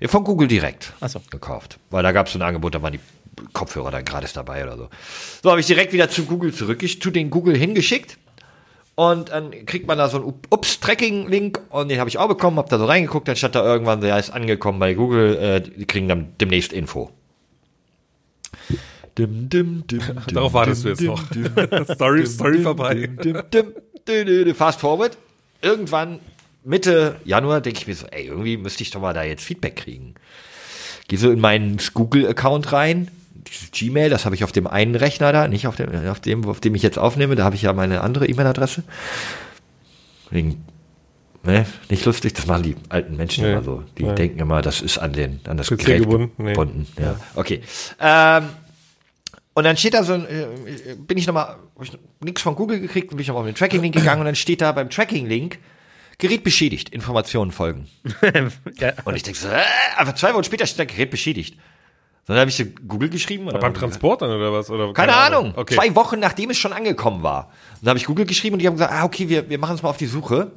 [0.00, 1.20] Ja, von Google direkt Ach so.
[1.30, 1.78] gekauft.
[1.90, 3.00] Weil da gab es so ein Angebot, da waren die
[3.52, 4.88] Kopfhörer dann gratis dabei oder so.
[5.42, 8.18] So habe ich direkt wieder zu Google zurück, zu den Google hingeschickt.
[8.94, 12.68] Und dann kriegt man da so einen Ups-Tracking-Link und den habe ich auch bekommen, habe
[12.68, 16.08] da so reingeguckt, dann stand da irgendwann, der ist angekommen bei Google, äh, die kriegen
[16.08, 17.10] dann demnächst Info.
[19.18, 21.28] Dim, dim, dim, dim, Darauf wartest du jetzt dim, noch.
[21.30, 21.46] dim,
[21.94, 22.94] Story, Story dim, vorbei.
[22.94, 23.72] dim, dim, dim,
[24.06, 24.54] dim, dim, dim.
[24.54, 25.16] Fast forward.
[25.60, 26.20] Irgendwann
[26.64, 29.76] Mitte Januar denke ich mir so, ey, irgendwie müsste ich doch mal da jetzt Feedback
[29.76, 30.14] kriegen.
[31.08, 35.32] Gehe so in meinen Google-Account rein, dieses Gmail, das habe ich auf dem einen Rechner
[35.32, 37.72] da, nicht auf dem, auf dem, auf dem ich jetzt aufnehme, da habe ich ja
[37.72, 38.82] meine andere E-Mail-Adresse.
[40.30, 40.64] Wegen,
[41.44, 43.82] ne, nicht lustig, das machen die alten Menschen Nee, immer so.
[43.96, 44.14] Die nee.
[44.14, 46.30] denken immer, das ist an den, an das PC Gerät gebunden?
[46.36, 46.50] Nee.
[46.50, 46.86] gebunden.
[47.00, 47.16] Ja.
[47.34, 47.62] Okay.
[48.00, 48.44] Ähm,
[49.58, 50.46] und dann steht da so, äh,
[50.96, 53.92] bin ich nochmal, hab ich nichts von Google gekriegt, bin ich nochmal auf den Tracking-Link
[53.92, 55.58] gegangen und dann steht da beim Tracking-Link,
[56.18, 57.88] Gerät beschädigt, Informationen folgen.
[58.78, 58.92] ja.
[59.04, 59.60] Und ich denke so, äh,
[59.96, 61.56] einfach zwei Wochen später steht da Gerät beschädigt.
[62.24, 63.46] So, Dann habe ich so Google geschrieben.
[63.46, 64.70] Und dann Beim Transport dann oder was?
[64.70, 65.54] Oder, Keine Ahnung.
[65.56, 65.74] Okay.
[65.74, 67.46] Zwei Wochen nachdem es schon angekommen war.
[67.46, 69.72] Und dann habe ich Google geschrieben und die haben gesagt, ah, okay, wir, wir machen
[69.72, 70.52] uns mal auf die Suche.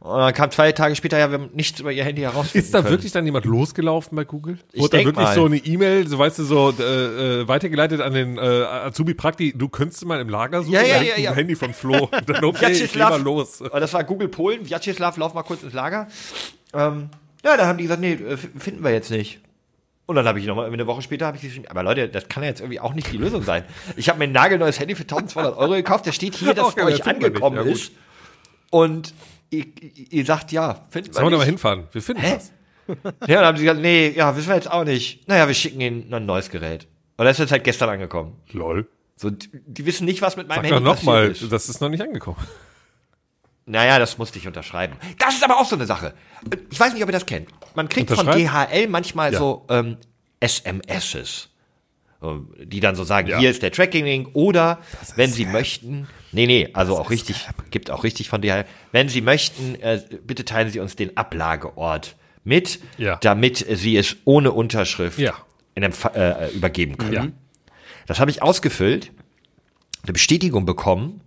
[0.00, 2.72] Und dann kam zwei Tage später, ja, wir haben nichts über ihr Handy herausfinden Ist
[2.72, 2.90] da können.
[2.92, 4.58] wirklich dann jemand losgelaufen bei Google?
[4.72, 5.34] Ich Wurde da wirklich mal.
[5.34, 9.52] so eine E-Mail, so weißt du, so äh, äh, weitergeleitet an den äh, Azubi Prakti,
[9.56, 10.74] du könntest mal im Lager suchen?
[10.74, 11.34] Ja, ja, Da ja, ein ja.
[11.34, 12.04] Handy von Flo.
[12.12, 13.60] Und dann okay, ich geh mal los.
[13.60, 14.68] Und das war Google Polen.
[14.68, 16.06] Vyacheslav, lauf mal kurz ins Lager.
[16.72, 17.08] Ähm,
[17.44, 19.40] ja, da haben die gesagt, nee, äh, finden wir jetzt nicht.
[20.06, 22.42] Und dann habe ich nochmal, eine Woche später habe ich geschrieben, aber Leute, das kann
[22.42, 23.64] ja jetzt irgendwie auch nicht die Lösung sein.
[23.96, 26.74] Ich habe mir ein nagelneues Handy für 1200 Euro gekauft, der steht hier, dass es
[26.76, 27.92] bei euch angekommen ist.
[28.70, 29.12] Und
[29.50, 29.66] ihr,
[30.10, 31.48] ihr sagt, ja, finden Sollen wir da mal nicht.
[31.50, 31.84] hinfahren?
[31.92, 32.34] Wir finden Hä?
[32.34, 32.52] das.
[33.28, 35.28] Ja, dann haben sie gesagt, nee, ja, wissen wir jetzt auch nicht.
[35.28, 36.86] Naja, wir schicken ihnen ein neues Gerät.
[37.18, 38.36] Und das ist jetzt halt gestern angekommen.
[38.52, 38.88] Lol.
[39.16, 41.52] So, die, die wissen nicht, was mit meinem Sag doch Handy nochmal, passiert ist.
[41.52, 42.38] das ist noch nicht angekommen.
[43.66, 44.96] Naja, das musste ich unterschreiben.
[45.18, 46.14] Das ist aber auch so eine Sache.
[46.70, 47.48] Ich weiß nicht, ob ihr das kennt.
[47.74, 48.24] Man kriegt von?
[48.26, 49.38] DHL manchmal Ja.
[49.38, 49.98] so ähm,
[50.42, 51.50] SMSs,
[52.64, 53.38] die dann so sagen, Ja.
[53.38, 54.78] hier ist der Tracking-Link oder
[55.16, 59.20] wenn Sie möchten, nee, nee, also auch richtig, gibt auch richtig von DHL, wenn Sie
[59.20, 63.16] möchten, äh, bitte teilen Sie uns den Ablageort mit, Ja.
[63.20, 65.34] damit Sie es ohne Unterschrift Ja.
[65.76, 67.12] in Empf äh, übergeben können.
[67.12, 67.26] Ja.
[68.06, 69.12] Das habe ich ausgefüllt,
[70.02, 71.20] eine Bestätigung bekommen.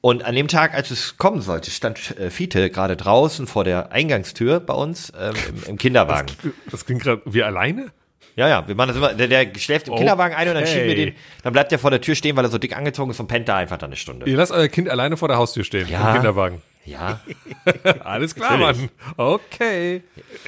[0.00, 3.92] Und an dem Tag, als es kommen sollte, stand äh, Fiete gerade draußen vor der
[3.92, 6.28] Eingangstür bei uns ähm, im, im Kinderwagen.
[6.70, 7.92] Das klingt gerade, wir alleine?
[8.38, 9.14] Ja, ja, wir machen das immer.
[9.14, 11.04] Der, der schläft im Kinderwagen ein und dann schieben wir Okay.
[11.06, 11.14] den.
[11.42, 13.48] Dann bleibt der vor der Tür stehen, weil er so dick angezogen ist und pennt
[13.48, 14.26] da einfach dann eine Stunde.
[14.30, 16.10] Ihr lasst euer Kind alleine vor der Haustür stehen, Ja.
[16.10, 16.62] im Kinderwagen.
[16.84, 17.20] Ja.
[18.04, 18.88] Alles klar, Natürlich.
[19.16, 19.16] Mann.
[19.16, 20.02] Okay.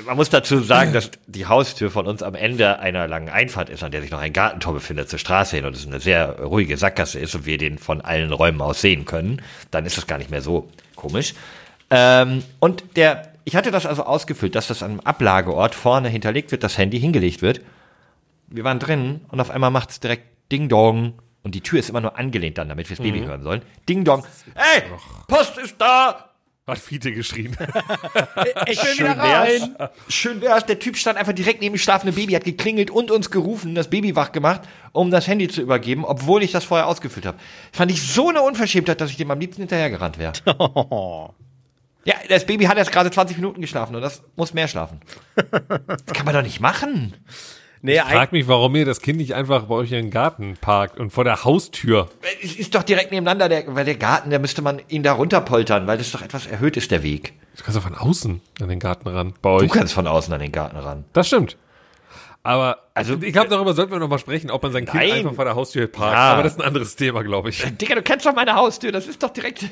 [0.07, 3.83] Man muss dazu sagen, dass die Haustür von uns am Ende einer langen Einfahrt ist,
[3.83, 6.77] an der sich noch ein Gartentor befindet zur Straße hin und es eine sehr ruhige
[6.77, 9.43] Sackgasse ist und wir den von allen Räumen aus sehen können.
[9.73, 11.35] Dann ist das gar nicht mehr so komisch.
[11.91, 16.63] Ähm, und der, ich hatte das also ausgefüllt, dass das am Ablageort vorne hinterlegt wird,
[16.63, 17.61] das Handy hingelegt wird.
[18.51, 21.15] Wir waren drin und auf einmal macht es direkt Ding Dong.
[21.43, 23.63] Und die Tür ist immer nur angelehnt dann, damit wir das Baby hören sollen.
[23.89, 24.27] Ding Dong.
[24.55, 24.83] Ey,
[25.27, 26.27] Post ist da!
[26.67, 27.57] Hat Fiete geschrien.
[28.67, 29.71] Ich will Schön wär's.
[30.09, 30.67] Schön wär's.
[30.67, 33.89] Der Typ stand einfach direkt neben dem schlafenden Baby, hat geklingelt und uns gerufen, das
[33.91, 37.39] Baby wach gemacht, um das Handy zu übergeben, obwohl ich das vorher ausgefüllt habe.
[37.73, 40.33] Fand ich so eine Unverschämtheit, dass ich dem am liebsten hinterhergerannt wäre.
[42.07, 45.01] Ja, das Baby hat erst gerade 20 Minuten geschlafen und das muss mehr schlafen.
[45.87, 47.13] Das kann man doch nicht machen.
[47.83, 50.57] Nee, Ich frag mich, warum ihr das Kind nicht einfach bei euch in den Garten
[50.61, 52.09] parkt und vor der Haustür.
[52.43, 55.87] Es ist doch direkt nebeneinander, der, weil der Garten, da müsste man ihn da runterpoltern,
[55.87, 57.33] weil das doch etwas erhöht ist, der Weg.
[57.57, 59.33] Du kannst doch von außen an den Garten ran.
[59.41, 59.71] Bei Du euch.
[59.71, 61.05] kannst von außen an den Garten ran.
[61.15, 61.57] Das stimmt.
[62.43, 65.13] Aber Also- ich glaube, darüber sollten wir noch mal sprechen, ob man sein Kind Nein.
[65.13, 66.15] einfach vor der Haustür parkt.
[66.15, 66.33] Ja.
[66.35, 67.63] Aber das ist ein anderes Thema, glaube ich.
[67.81, 69.65] Digga, du kennst doch meine Haustür, das ist doch direkt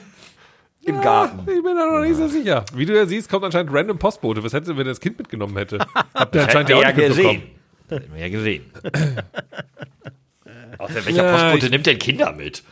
[0.85, 1.41] im Garten.
[1.41, 2.65] Ich bin da noch nicht so sicher.
[2.75, 4.43] Wie du ja siehst, kommt anscheinend random Postbote.
[4.43, 5.79] Was hätte, wenn er das Kind mitgenommen hätte?
[6.15, 7.43] Habt ihr anscheinend ja auch nicht gesehen.
[7.91, 8.01] Mitbekommen.
[8.01, 8.65] Hätten wir ja gesehen.
[10.79, 12.63] Außer welcher Ja, Postbote ich- nimmt denn Kinder mit?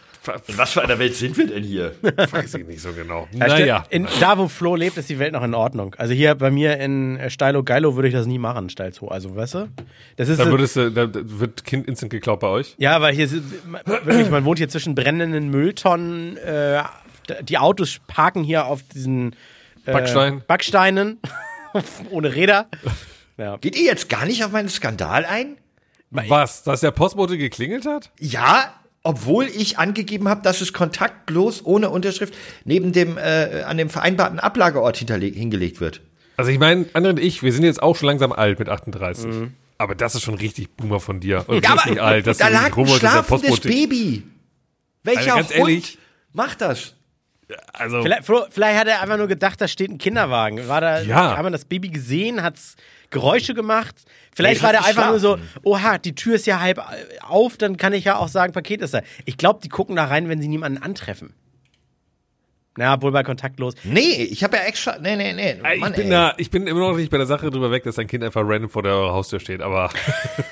[0.49, 1.93] In was für einer Welt sind wir denn hier?
[2.03, 3.29] Weiß ich nicht so genau.
[3.33, 3.85] Ja, Naja.
[3.91, 5.95] In, da, wo Flo lebt, ist die Welt noch in Ordnung.
[5.99, 9.07] Also hier bei mir in äh, Steilo Geilo würde ich das nie machen, Steilzoo.
[9.07, 9.69] Also, weißt du?
[10.17, 12.75] Das ist Da, würdest du, da wird Kind instant geklaut bei euch.
[12.79, 13.31] ja, weil hier
[13.85, 16.37] wirklich, man wohnt hier zwischen brennenden Mülltonnen.
[16.39, 16.83] Äh,
[17.43, 19.37] die Autos parken hier auf diesen
[19.85, 20.39] Backstein.
[20.39, 21.19] Äh, Backsteinen.
[22.11, 22.67] Ohne Räder.
[23.39, 23.57] Ja.
[23.59, 25.57] Geht ihr jetzt gar nicht auf meinen Skandal ein?
[26.11, 26.63] Was?
[26.63, 28.11] Dass der Postbote geklingelt hat?
[28.19, 28.73] Ja,
[29.03, 34.39] obwohl ich angegeben habe, dass es kontaktlos ohne Unterschrift neben dem äh, an dem vereinbarten
[34.41, 36.01] Ablageort hingelegt wird.
[36.37, 39.49] Also ich meine, André und ich, wir sind jetzt auch schon langsam alt mit 38.
[39.79, 41.45] Aber das ist schon richtig Boomer von dir.
[41.49, 42.27] Und richtig alt.
[42.27, 44.23] Dass da du lag ein rumholst, dass der schlafendes Baby.
[45.03, 45.99] Welcher Also ganz Hund ehrlich-
[46.33, 46.95] macht das?
[47.73, 50.67] Also, Vielleicht, vielleicht hat er einfach nur gedacht, da steht ein Kinderwagen.
[50.67, 51.37] War da, Ja.
[51.37, 52.43] Haben wir das Baby gesehen?
[52.43, 52.75] Hat's
[53.17, 53.95] Geräusche gemacht?
[54.35, 56.83] Vielleicht Nee, war der einfach nur so, oha, die Tür ist ja halb
[57.23, 59.01] auf, dann kann ich ja auch sagen, Paket ist da.
[59.25, 61.33] Ich glaube, die gucken da rein, wenn sie niemanden antreffen.
[62.77, 63.75] Na, wohl bei kontaktlos.
[63.85, 64.99] Nee, ich habe ja extra.
[64.99, 65.57] Nee, nee, nee.
[65.75, 66.11] ich, Mann, bin ey.
[66.11, 68.43] da, ich bin immer noch nicht bei der Sache drüber weg, dass dein Kind einfach
[68.45, 69.63] random vor der Haustür steht.
[69.63, 69.89] Aber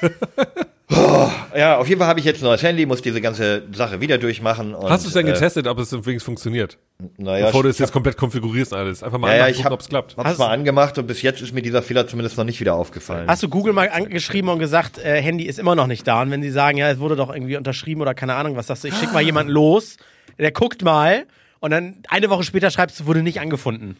[0.91, 4.19] Ja, auf jeden Fall habe ich jetzt ein neues Handy, muss diese ganze Sache wieder
[4.19, 4.75] durchmachen.
[4.75, 6.79] Und, hast du es denn äh, getestet, ob es übrigens funktioniert?
[7.17, 9.03] Naja, Bevor du es jetzt komplett konfigurierst alles.
[9.03, 10.17] Einfach mal Ja, ja, anmachen, ich gucken, habe ob es klappt.
[10.17, 13.29] hab's mal angemacht und bis jetzt ist mir dieser Fehler zumindest noch nicht wieder aufgefallen.
[13.29, 16.21] Hast du Google mal angeschrieben und gesagt, äh, Handy ist immer noch nicht da?
[16.23, 18.85] Und wenn sie sagen, ja, es wurde doch irgendwie unterschrieben oder keine Ahnung, was sagst
[18.85, 19.97] du, ich schick mal jemanden los,
[20.39, 21.25] der guckt mal
[21.61, 23.97] und dann eine Woche später schreibst du, wurde nicht angefunden.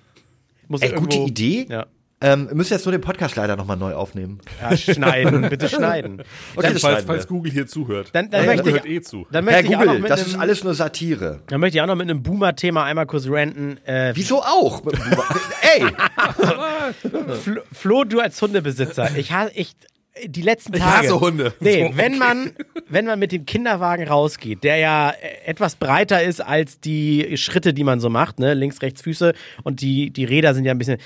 [0.69, 1.67] Muss Ey, gute Idee.
[1.69, 1.87] Ja.
[2.25, 4.39] Ähm, wir müssen jetzt nur den Podcast leider nochmal neu aufnehmen.
[4.61, 6.23] ja, schneiden, bitte schneiden.
[6.57, 7.27] Okay, Dann, falls, falls.
[7.27, 8.11] Google hier zuhört.
[8.13, 9.27] Dann, dann, Äh, möchte Google ich, hört eh zu.
[9.31, 11.41] dann Herr möchte ich auch noch Google, mit das einem, ist alles nur Satire.
[11.49, 13.79] Dann möchte ich auch noch mit einem Boomer-Thema einmal kurz ranten.
[13.87, 14.83] Äh, Wieso auch?
[15.77, 15.87] Ey,
[17.43, 19.75] Flo, Flo, du als Hundebesitzer, ich hasse ich
[20.27, 21.09] die letzten Ich Tage.
[21.09, 21.53] hasse Hunde.
[21.59, 22.53] Nee, So, wenn man
[22.89, 25.15] wenn man mit dem Kinderwagen rausgeht, der ja äh,
[25.47, 29.35] etwas breiter ist als die Schritte, die man so macht, ne, links, rechts Füße
[29.65, 30.99] und die die Räder sind ja ein bisschen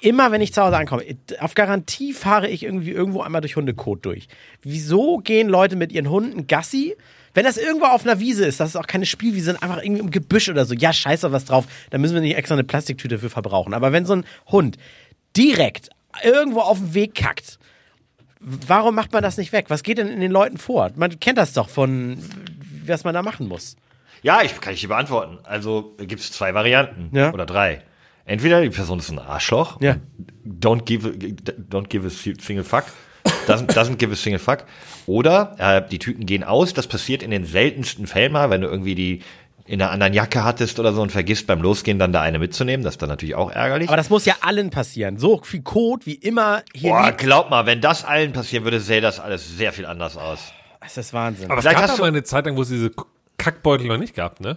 [0.00, 1.02] Immer wenn ich zu Hause ankomme,
[1.40, 4.28] auf Garantie fahre ich irgendwie irgendwo einmal durch Hundekot durch.
[4.62, 6.96] Wieso gehen Leute mit ihren Hunden Gassi?
[7.34, 10.00] Wenn das irgendwo auf einer Wiese ist, das ist auch keine Spielwiese, sondern einfach irgendwie
[10.02, 12.64] im Gebüsch oder so, ja, scheiß auf was drauf, da müssen wir nicht extra eine
[12.64, 13.74] Plastiktüte für verbrauchen.
[13.74, 14.76] Aber wenn so ein Hund
[15.36, 15.90] direkt
[16.22, 17.58] irgendwo auf dem Weg kackt,
[18.40, 19.66] warum macht man das nicht weg?
[19.68, 20.90] Was geht denn in den Leuten vor?
[20.96, 22.18] Man kennt das doch von,
[22.86, 23.76] was man da machen muss.
[24.22, 25.38] ja, ich kann ich dir beantworten.
[25.44, 27.32] Also gibt es zwei Varianten Ja.
[27.32, 27.82] oder drei.
[28.28, 29.80] Entweder die Person ist ein Arschloch.
[29.80, 29.96] Ja.
[30.46, 31.12] Don't give, a-
[31.74, 32.84] don't give a single fuck.
[33.46, 34.64] Doesn't, doesn't give a single fuck.
[35.06, 36.72] Oder äh, die Tüten gehen aus.
[36.74, 39.22] Das passiert in den seltensten Fällen mal, wenn du irgendwie die
[39.66, 42.84] in einer anderen Jacke hattest oder so und vergisst beim Losgehen dann da eine mitzunehmen.
[42.84, 43.88] Das ist dann natürlich auch ärgerlich.
[43.88, 45.18] Aber das muss ja allen passieren.
[45.18, 47.18] So viel Code wie immer hier Boah, liegt.
[47.18, 50.52] glaub mal, wenn das allen passieren würde, sähe das alles sehr viel anders aus.
[50.80, 51.50] Das ist Wahnsinn.
[51.50, 52.90] Aber es Vielleicht gab hast mal eine Zeit lang, wo es diese
[53.36, 54.56] Kackbeutel noch nicht gab, ne?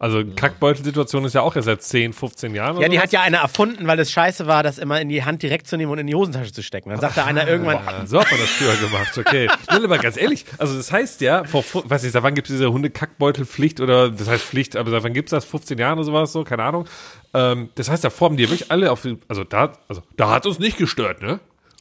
[0.00, 3.02] Also Kackbeutelsituation ist ja auch erst seit 10, 15 Jahren ja, die was?
[3.02, 5.76] hat ja einer erfunden, weil es scheiße war, das immer in die Hand direkt zu
[5.76, 6.88] nehmen und in die Hosentasche zu stecken.
[6.88, 9.50] Dann sagte einer irgendwann, Ja, so hat man das früher gemacht, okay.
[9.68, 12.54] Nein, aber ganz ehrlich, also das heißt ja, vor, weiß nicht, seit wann gibt es
[12.54, 16.06] diese Hundekackbeutelpflicht oder, das heißt Pflicht, aber seit wann gibt es das, 15 Jahren oder
[16.06, 16.86] sowas so, keine Ahnung.
[17.34, 20.58] Ähm, das heißt, davor haben die wirklich alle auf, also da, also da hat uns
[20.58, 21.40] nicht gestört, ne?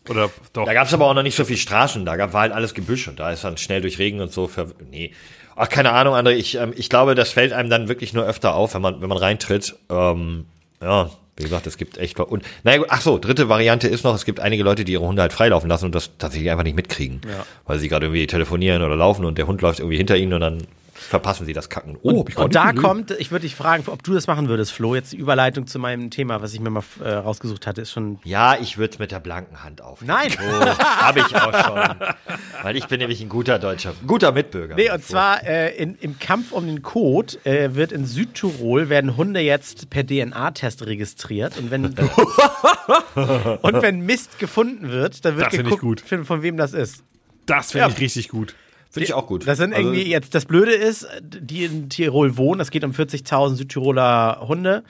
[0.10, 0.66] Oder doch?
[0.66, 2.74] Da gab es aber auch noch nicht so viel Straßen, da gab, war halt alles
[2.74, 4.48] Gebüsch und da ist dann schnell durch Regen und so.
[4.48, 5.14] Ver nee.
[5.62, 8.56] Ach, keine Ahnung, André, ich, ähm, ich glaube, das fällt einem dann wirklich nur öfter
[8.56, 9.76] auf, wenn man, wenn man reintritt.
[9.90, 10.46] Ähm,
[10.82, 12.18] ja, wie gesagt, es gibt echt.
[12.18, 15.22] Und naja, ach so, dritte Variante ist noch, es gibt einige Leute, die ihre Hunde
[15.22, 17.20] halt freilaufen lassen und das tatsächlich einfach nicht mitkriegen.
[17.66, 20.40] Weil sie gerade irgendwie telefonieren oder laufen und der Hund läuft irgendwie hinter ihnen und
[20.40, 20.60] dann
[21.10, 21.98] verpassen sie das Kacken.
[22.04, 22.84] Oh, hab ich gar und nicht da gesehen.
[22.84, 24.96] kommt, ich würde dich fragen, ob du das machen würdest, Flo.
[24.96, 28.20] Jetzt die Überleitung zu meinem Thema, was ich mir mal äh, rausgesucht hatte, ist schon.
[28.24, 30.02] Ja, ich würde es mit der blanken Hand auf.
[30.02, 30.32] Nein!
[30.40, 32.08] Oh, habe ich auch schon.
[32.64, 34.76] Weil ich bin nämlich ein guter Deutscher, guter Mitbürger.
[34.76, 39.18] Nee, und zwar äh, in, im Kampf um den Code äh, wird in Südtirol werden
[39.18, 41.86] Hunde jetzt per DNA-Test registriert und wenn
[43.62, 46.02] und wenn Mist gefunden wird, dann wird Das geguckt, gut.
[46.02, 47.04] Von, von wem das ist.
[47.46, 47.94] das finde Ja.
[47.94, 48.56] ich richtig gut.
[48.92, 49.48] Finde ich auch gut.
[49.48, 52.92] Das sind Also- irgendwie jetzt das Blöde ist, die in Tirol wohnen, es geht um
[52.94, 54.84] 40.000 Südtiroler Hunde.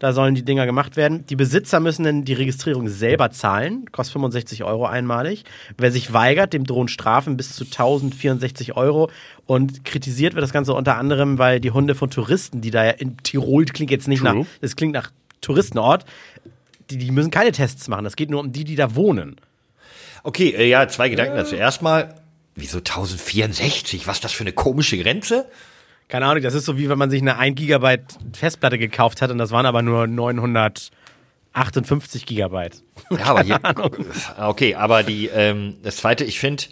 [0.00, 1.24] Da sollen die Dinger gemacht werden.
[1.26, 3.86] Die Besitzer müssen dann die Registrierung selber zahlen.
[3.92, 5.44] Kostet 65 Euro einmalig.
[5.78, 9.08] Wer sich weigert, dem drohen Strafen bis zu 1064 Euro.
[9.46, 12.90] Und kritisiert wird das Ganze unter anderem, weil die Hunde von Touristen, die da ja
[12.90, 14.40] in Tirol klingt jetzt nicht True.
[14.40, 16.04] nach, das klingt nach Touristenort,
[16.90, 18.04] die, die müssen keine Tests machen.
[18.04, 19.36] Das geht nur um die, die da wohnen.
[20.24, 21.54] Okay, äh, ja, zwei Gedanken dazu.
[21.54, 22.14] Erstmal,
[22.54, 24.06] wieso 1064?
[24.06, 25.46] Was ist das für eine komische Grenze?
[26.08, 29.30] Keine Ahnung, das ist so wie wenn man sich eine 1 Gigabyte Festplatte gekauft hat
[29.30, 32.82] und das waren aber nur 958 Gigabyte.
[33.10, 33.58] Ja, aber hier,
[34.38, 36.64] okay, aber die, ähm, das zweite, ich finde,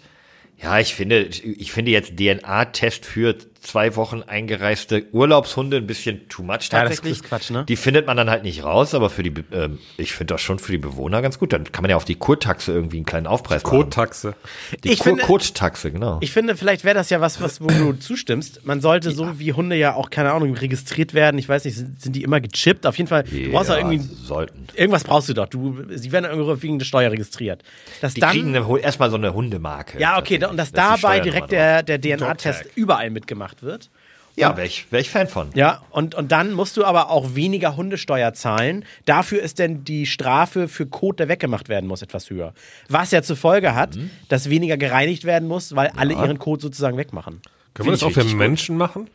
[0.61, 6.43] ja, ich finde, ich finde jetzt DNA-Test für zwei Wochen eingereiste Urlaubshunde ein bisschen too
[6.43, 7.13] much Ja, das tatsächlich.
[7.13, 7.65] ist Quatsch, ne?
[7.67, 10.59] Die findet man dann halt nicht raus, aber für die, ähm, ich finde das schon
[10.59, 11.53] für die Bewohner ganz gut.
[11.53, 13.77] Dann kann man ja auf die Kurtaxe irgendwie einen kleinen Aufpreis machen.
[13.79, 14.35] Kottaxe.
[14.83, 16.17] Die Ich finde- Kurtaxe, genau.
[16.21, 18.65] Ich finde, vielleicht wäre das ja was, was, wo du zustimmst.
[18.65, 21.37] Man sollte so wie Hunde ja auch, keine Ahnung, registriert werden.
[21.37, 22.85] Ich weiß nicht, sind, sind die immer gechippt?
[22.85, 24.67] Auf jeden Fall, du brauchst ja Ja, irgendwie, sollten.
[24.75, 25.47] irgendwas brauchst du doch.
[25.47, 27.63] Du, sie werden irgendwie wegen der Steuer registriert.
[28.01, 29.99] Dass Die dann, kriegen erstmal so eine Hundemarke.
[29.99, 33.89] ja, okay, und dass Das dabei direkt der, der DNA-Test überall mitgemacht wird.
[34.35, 35.49] Ja, wäre ich, wär ich Fan von.
[35.53, 38.83] Ja, und, und dann musst du aber auch weniger Hundesteuer zahlen.
[39.05, 42.55] Dafür ist denn die Strafe für Kot, der weggemacht werden muss, etwas höher.
[42.89, 44.09] Was ja zur Folge hat, Mhm.
[44.29, 47.41] dass weniger gereinigt werden muss, weil alle ihren Kot sozusagen wegmachen.
[47.75, 48.39] Können wir das auch für richtig gut.
[48.39, 49.07] Menschen machen?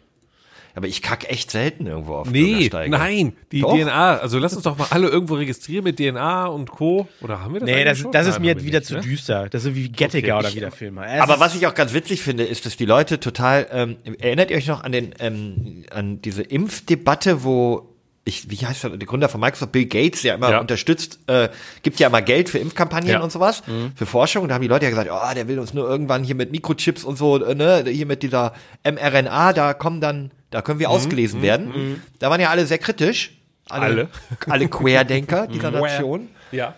[0.79, 2.91] Aber ich kack echt selten irgendwo auf Nee, Bürgersteige.
[2.93, 3.75] nein, die Doch.
[3.77, 4.19] DNA.
[4.19, 7.09] Also lass uns doch mal alle irgendwo registrieren mit DNA und Co.
[7.21, 8.13] Oder haben wir das Nee, das, schon?
[8.13, 9.01] das ist Nein, mir wieder nicht, zu ne?
[9.01, 9.49] düster.
[9.49, 10.99] Das ist so wie Gettiger oder wie der Film.
[10.99, 14.53] Es Aber was ich auch ganz witzig finde, ist, dass die Leute total, ähm, erinnert
[14.53, 17.89] ihr euch noch an den, ähm, an diese Impfdebatte, wo
[18.29, 20.61] ich, wie heißt der, der Gründer von Microsoft, Bill Gates, der immer Ja.
[20.61, 21.49] unterstützt, äh,
[21.83, 23.21] gibt ja immer Geld für Impfkampagnen Ja.
[23.21, 23.63] und sowas,
[23.97, 24.43] für Forschung.
[24.43, 26.53] Und da haben die Leute ja gesagt, oh, der will uns nur irgendwann hier mit
[26.53, 28.53] Mikrochips und so, äh, ne, hier mit dieser
[28.85, 32.03] mRNA, da kommen dann, da können wir ausgelesen werden.
[32.19, 33.33] Da waren ja alle sehr kritisch.
[33.71, 34.09] Alle.
[34.49, 36.29] Alle Querdenker dieser Nation.
[36.53, 36.75] Ja.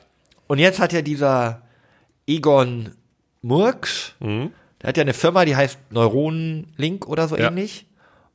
[0.49, 1.63] Und jetzt hat ja dieser
[2.27, 2.91] Egon
[3.43, 4.51] Murks, Mhm.
[4.83, 7.49] der hat ja eine Firma, die heißt Neuronenlink oder so Ja.
[7.49, 7.87] ähnlich.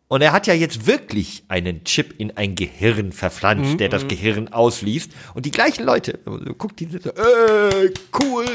[0.07, 3.77] Und er hat ja jetzt wirklich einen Chip in ein Gehirn verpflanzt, Mhm.
[3.79, 5.11] der das Gehirn ausliest.
[5.33, 6.19] Und die gleichen Leute,
[6.59, 7.91] guckt die so, äh,
[8.21, 8.45] cool.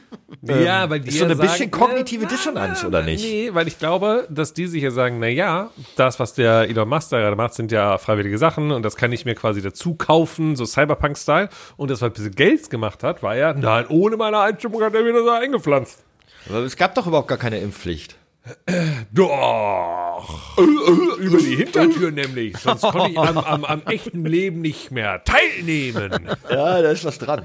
[0.42, 3.22] ja, weil die ist so eine bisschen sagen, kognitive äh, Dissonanz, oder nicht?
[3.22, 6.88] Nee, weil ich glaube, dass die sich ja sagen, na ja, das, was der Elon
[6.88, 9.94] Musk da gerade macht, sind ja freiwillige Sachen und das kann ich mir quasi dazu
[9.94, 11.50] kaufen, so Cyberpunk-Style.
[11.76, 15.02] Und das, was Bill Gates gemacht hat, war ja, nein, ohne meine Einstimmung hat er
[15.02, 16.02] mir das eingepflanzt.
[16.48, 18.16] Aber es gab doch überhaupt gar keine Impfpflicht.
[19.12, 20.56] Doch.
[21.18, 22.56] Über die Hintertür nämlich.
[22.58, 26.28] Sonst konnte ich am, am, am echten Leben nicht mehr teilnehmen.
[26.50, 27.42] Ja, da ist was dran.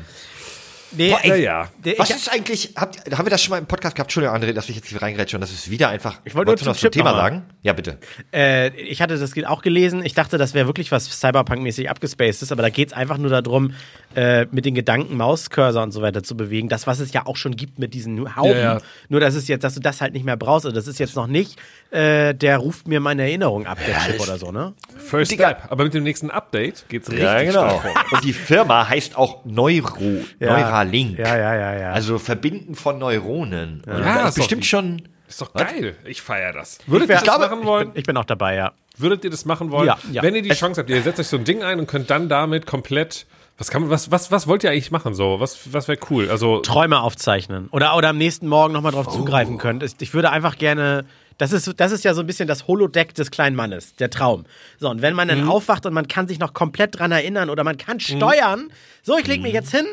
[0.91, 1.93] nee, Boah, ey, Ja, ja.
[1.97, 4.09] Was ist eigentlich, habt, haben wir das schon mal im Podcast gehabt?
[4.09, 6.19] Entschuldigung, André, dass ich jetzt hier reingrätsche und das ist wieder einfach.
[6.23, 7.43] Ich wollte nur noch zum zum Thema sagen.
[7.61, 7.97] Ja, bitte.
[8.33, 10.05] äh, ich hatte das auch gelesen.
[10.05, 13.29] Ich dachte, das wäre wirklich was Cyberpunk-mäßig abgespaced ist, aber da geht es einfach nur
[13.29, 13.73] darum,
[14.15, 16.69] äh, mit den Gedanken Mauscursor und so weiter zu bewegen.
[16.69, 18.51] Das, was es ja auch schon gibt mit diesen Hauben.
[18.51, 18.81] Ja, ja.
[19.09, 20.65] Nur, dass es jetzt, dass du das halt nicht mehr brauchst.
[20.65, 21.59] Also das ist jetzt noch nicht,
[21.91, 24.73] äh, der ruft mir meine Erinnerung ab, der Chip oder so, ne?
[24.97, 25.49] First Digga.
[25.51, 25.71] Step.
[25.71, 27.81] Aber mit dem nächsten Update geht's richtig Ja, genau.
[28.11, 29.93] Und die Firma heißt auch Neuro,
[30.39, 31.17] Neuralink.
[31.19, 31.91] Ja, ja, ja, ja.
[31.91, 33.83] Also Verbinden von Neuronen.
[33.87, 35.03] Ja, da ist bestimmt schon.
[35.27, 35.95] Ist doch geil.
[36.05, 36.79] Ich feiere das.
[36.87, 37.91] Würdet wär- ihr das glaube, machen ich, wollen?
[37.91, 38.73] bin, ich bin auch dabei, ja.
[38.97, 39.87] Würdet ihr das machen wollen?
[39.87, 40.21] Ja, ja.
[40.23, 42.27] Wenn ihr die Chance habt, ihr setzt euch so ein Ding ein und könnt dann
[42.27, 43.25] damit komplett.
[43.61, 45.39] Was kann man, was, was, was wollt ihr eigentlich machen so?
[45.39, 46.31] Was, was wäre cool?
[46.31, 47.67] Also, Träume aufzeichnen.
[47.71, 49.11] Oder, oder am nächsten Morgen nochmal drauf Oh.
[49.17, 49.83] zugreifen könnt.
[49.83, 51.05] Ich- würde einfach gerne.
[51.37, 54.45] Das ist, das ist ja so ein bisschen das Holodeck des kleinen Mannes, der Traum.
[54.79, 55.49] So, und wenn man dann Mhm.
[55.51, 58.71] aufwacht und man kann sich noch komplett dran erinnern oder man kann steuern,
[59.03, 59.29] so, ich Mhm.
[59.31, 59.85] leg mich jetzt hin,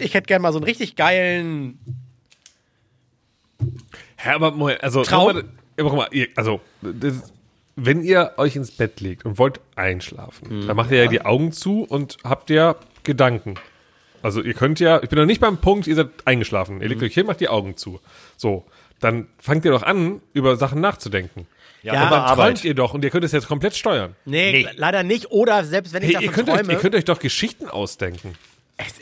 [0.00, 1.78] ich hätte gerne mal so einen richtig geilen.
[4.16, 5.42] hä, aber also, Traum?
[5.76, 7.30] mal, also, das,
[7.76, 11.52] wenn ihr euch ins Bett legt und wollt einschlafen, dann macht ihr ja die Augen
[11.52, 13.54] zu und habt ja Gedanken.
[14.22, 16.80] Also ihr könnt ja, ich bin noch nicht beim Punkt, ihr seid eingeschlafen.
[16.80, 18.00] Ihr legt euch hin, macht die Augen zu.
[18.36, 18.64] So,
[19.00, 21.46] dann fangt ihr doch an, über Sachen nachzudenken.
[21.82, 24.16] Ja, und aber dann träumt ihr doch und ihr könnt es jetzt komplett steuern.
[24.24, 24.68] Nee, Nee.
[24.76, 25.30] leider nicht.
[25.30, 27.68] Oder selbst wenn ich Hey, davon ihr, könnt euch, träume, ihr könnt euch doch Geschichten
[27.68, 28.32] ausdenken.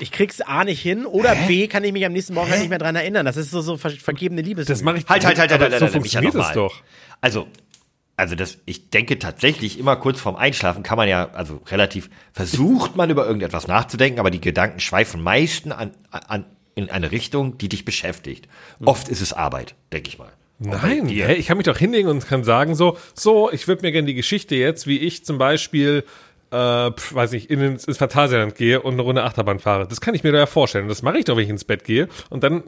[0.01, 2.71] ich krieg's A nicht hin oder B kann ich mich am nächsten Morgen halt nicht
[2.71, 3.25] mehr dran erinnern.
[3.25, 4.67] Das ist so, so ver vergebene Liebes.
[4.67, 6.55] Das mache ich Halt, halt, halt, halt, aber halt, so halt, funktioniert es nochmal.
[6.55, 6.83] doch.
[7.21, 7.47] Also,
[8.17, 12.97] also das, ich denke tatsächlich, immer kurz vorm Einschlafen kann man ja, also relativ, versucht
[12.97, 16.45] man über irgendetwas nachzudenken, aber die Gedanken schweifen meisten an, an,
[16.75, 18.49] in eine Richtung, die dich beschäftigt.
[18.85, 20.33] Oft ist es Arbeit, denke ich mal.
[20.59, 24.07] Nein, ich kann mich doch hinlegen und kann sagen so, so, ich würde mir gerne
[24.07, 26.05] die Geschichte jetzt, wie ich zum Beispiel,
[26.53, 29.87] äh, pf, weiß nicht, in, ins, ins Phantasialand gehe und eine Runde Achterbahn fahre.
[29.89, 30.89] Das kann ich mir doch ja vorstellen.
[30.89, 32.09] Das mache ich doch, wenn ich ins Bett gehe.
[32.31, 32.63] Und dann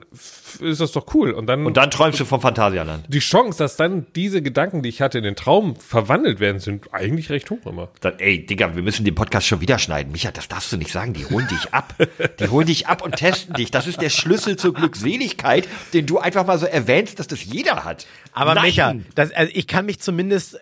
[0.61, 1.33] ist das doch cool.
[1.33, 3.05] Und dann, Und dann träumst du vom Phantasialand.
[3.09, 6.92] die Chance, dass dann diese Gedanken, die ich hatte, in den Traum verwandelt werden, sind
[6.92, 7.88] eigentlich recht hoch immer.
[8.01, 10.12] Dann, ey, Digga, wir müssen den Podcast schon wieder schneiden.
[10.12, 11.12] Micha, das darfst du nicht sagen.
[11.12, 11.94] Die holen dich ab.
[12.40, 13.70] Die holen dich ab und testen dich.
[13.70, 17.85] Das ist der Schlüssel zur Glückseligkeit, den du einfach mal so erwähnst, dass das jeder
[17.85, 18.07] hat.
[18.37, 18.64] Aber Nein.
[18.64, 20.59] Micha, das, also ich kann mich zumindest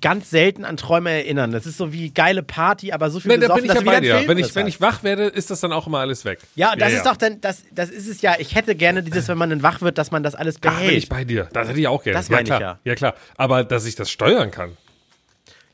[0.00, 1.52] ganz selten an Träume erinnern.
[1.52, 4.00] Das ist so wie geile Party, aber so viel da besoffen, bin ich ja bei
[4.00, 4.28] dir.
[4.28, 6.40] Wenn ich, wenn ich wach werde, ist das dann auch immer alles weg.
[6.56, 8.34] Ja, das ist doch dann, das, das ist es ja.
[8.40, 10.88] Ich hätte gerne dieses, wenn man dann wach wird, dass man das alles Ach, bin
[10.88, 11.08] ich behält.
[11.08, 11.48] bei dir.
[11.52, 12.18] Das hätte ich auch gerne.
[12.18, 12.60] Das meine ich klar.
[12.60, 12.78] ja.
[12.82, 13.14] Ja, klar.
[13.36, 14.76] Aber dass ich das steuern kann.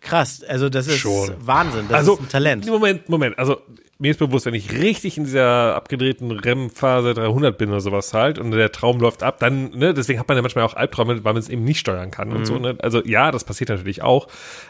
[0.02, 1.34] Krass, also das ist Schon.
[1.38, 1.86] Wahnsinn.
[1.88, 2.66] Das also, ist ein Talent.
[2.66, 3.38] Moment, Moment.
[3.38, 3.62] Also,
[4.00, 8.38] mir ist bewusst, wenn ich richtig in dieser abgedrehten REM-Phase 300 bin oder sowas halt
[8.38, 11.34] und der Traum läuft ab, dann, ne, deswegen hat man ja manchmal auch Albträume, weil
[11.34, 12.76] man es eben nicht steuern kann und so, ne?
[12.80, 14.26] Also ja, das passiert natürlich auch,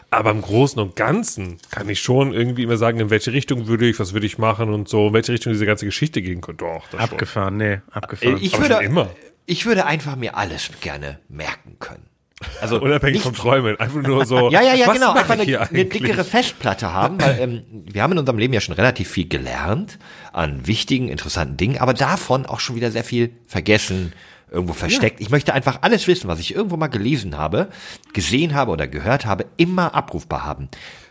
[0.09, 3.87] aber im Großen und Ganzen kann ich schon irgendwie immer sagen, in welche Richtung würde
[3.87, 6.65] ich, was würde ich machen und so, in welche Richtung diese ganze Geschichte gehen könnte.
[6.65, 7.11] Doch, das schon.
[7.11, 8.37] Abgefahren, nee, abgefahren.
[8.41, 9.09] Ich Aber würde, schon immer.
[9.45, 12.10] ich würde einfach mir alles gerne merken können.
[12.61, 14.49] Also Unabhängig nicht- vom Träumen, einfach nur so.
[14.51, 15.13] Ja, ja, ja, was genau.
[15.13, 18.75] Einfach eine, eine dickere Festplatte haben, weil ähm, wir haben in unserem Leben ja schon
[18.75, 19.99] relativ viel gelernt
[20.33, 24.13] an wichtigen, interessanten Dingen, aber davon auch schon wieder sehr viel vergessen,
[24.51, 25.21] irgendwo versteckt.
[25.21, 27.69] Ich möchte einfach alles wissen, was ich irgendwo mal gelesen habe,
[28.13, 30.67] gesehen habe oder gehört habe, immer abrufbar haben.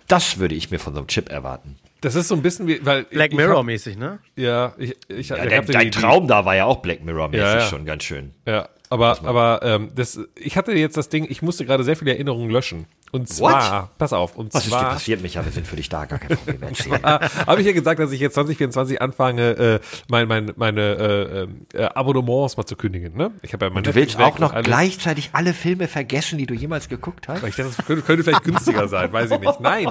[0.08, 1.76] Das würde ich mir von so einem Chip erwarten.
[2.02, 4.18] Das ist so ein bisschen wie, weil Black Mirror mäßig, ne?
[4.34, 7.58] Ja, ich, ich, Ja, ich dein, dein Traum da war ja auch Black Mirror-mäßig Ja,
[7.60, 7.66] ja.
[7.66, 8.32] schon ganz schön.
[8.46, 12.10] Ja, aber, aber ähm, das, ich hatte jetzt das Ding, ich musste gerade sehr viele
[12.10, 12.86] Erinnerungen löschen.
[13.12, 15.44] Und zwar, pass auf, und Was ist dir zwar passiert, Micha?
[15.44, 16.60] Wir sind für dich da, gar kein Problem.
[17.02, 21.84] Habe ich ja gesagt, dass ich jetzt 2024 anfange, äh, mein, mein, meine äh, äh,
[21.86, 23.16] Abonnements mal zu kündigen.
[23.16, 23.30] Ne?
[23.42, 24.66] Ich habe ja mein Du willst Netflix auch noch und alles.
[24.66, 27.44] gleichzeitig alle Filme vergessen, die du jemals geguckt hast?
[27.44, 29.60] Ich dachte, das könnte, könnte vielleicht günstiger sein, weiß ich nicht.
[29.60, 29.90] Nein,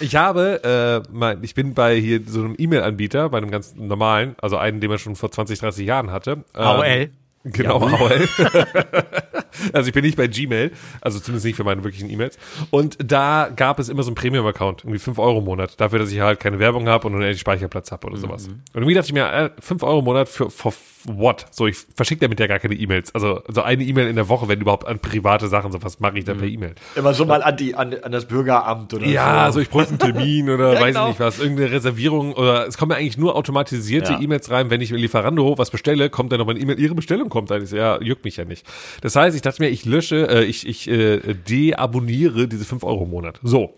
[0.00, 4.34] ich habe, äh, mein, ich bin bei hier so einem E-Mail-Anbieter, bei einem ganz normalen,
[4.40, 6.44] also einen, den man schon vor 20, 30 Jahren hatte.
[6.54, 7.10] Ähm, AOL.
[7.44, 8.28] Genau, AOL.
[9.72, 12.38] also ich bin nicht bei Gmail, also zumindest nicht für meine wirklichen E-Mails.
[12.70, 16.10] Und da gab es immer so einen Premium-Account, irgendwie 5 Euro im Monat, dafür, dass
[16.12, 18.48] ich halt keine Werbung habe und unendlich Speicherplatz habe oder sowas.
[18.48, 20.72] Und irgendwie dachte ich mir, äh, 5 Euro im Monat für for
[21.04, 21.46] what?
[21.50, 23.14] So, ich verschicke damit ja gar keine E-Mails.
[23.14, 26.18] Also so eine E-Mail in der Woche, wenn überhaupt an private Sachen, so was mache
[26.18, 26.74] ich da per E-Mail.
[26.96, 29.98] Immer so mal an, die, an, an das Bürgeramt oder Ja, also ich bräuchte einen
[29.98, 31.04] Termin oder Ja, weiß genau.
[31.04, 34.20] ich nicht was, irgendeine Reservierung oder es kommen ja eigentlich nur automatisierte Ja.
[34.20, 37.28] E-Mails rein, wenn ich mit Lieferando was bestelle, kommt dann noch eine E-Mail, ihre Bestellung
[37.28, 37.62] kommt dann.
[37.62, 38.66] Ich so, ja, juckt mich ja nicht.
[39.00, 43.04] Das heißt, ich dachte mir, ich lösche, äh, ich, ich äh, deabonniere diese 5 Euro
[43.04, 43.38] im Monat.
[43.42, 43.74] So.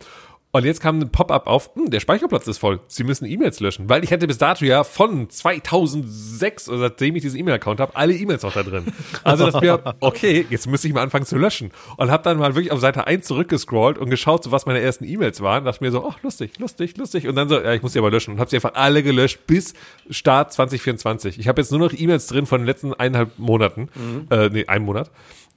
[0.54, 2.80] Und jetzt kam ein Pop-up auf, hm, der Speicherplatz ist voll.
[2.86, 3.88] Sie müssen E-Mails löschen.
[3.88, 8.12] Weil ich hatte bis dato ja von 2006, oder seitdem ich diesen E-Mail-Account habe, alle
[8.12, 8.84] E-Mails noch da drin.
[9.24, 11.70] Also das mir, okay, jetzt müsste ich mal anfangen zu löschen.
[11.96, 15.04] Und habe dann mal wirklich auf Seite 1 zurückgescrollt und geschaut, so was meine ersten
[15.04, 15.64] E-Mails waren.
[15.64, 17.26] Dachte mir so, ach, lustig, lustig, lustig.
[17.26, 18.34] Und dann so, ja, ich muss die aber löschen.
[18.34, 19.72] Und habe sie einfach alle gelöscht bis
[20.10, 21.38] Start 2024.
[21.38, 23.88] Ich habe jetzt nur noch E-Mails drin von den letzten eineinhalb Monaten.
[24.28, 25.10] Äh, nee, einem Monat.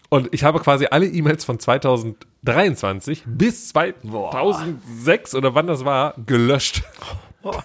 [0.10, 6.84] Und ich habe quasi alle E-Mails von 2023 bis 2006 oder wann das war, gelöscht.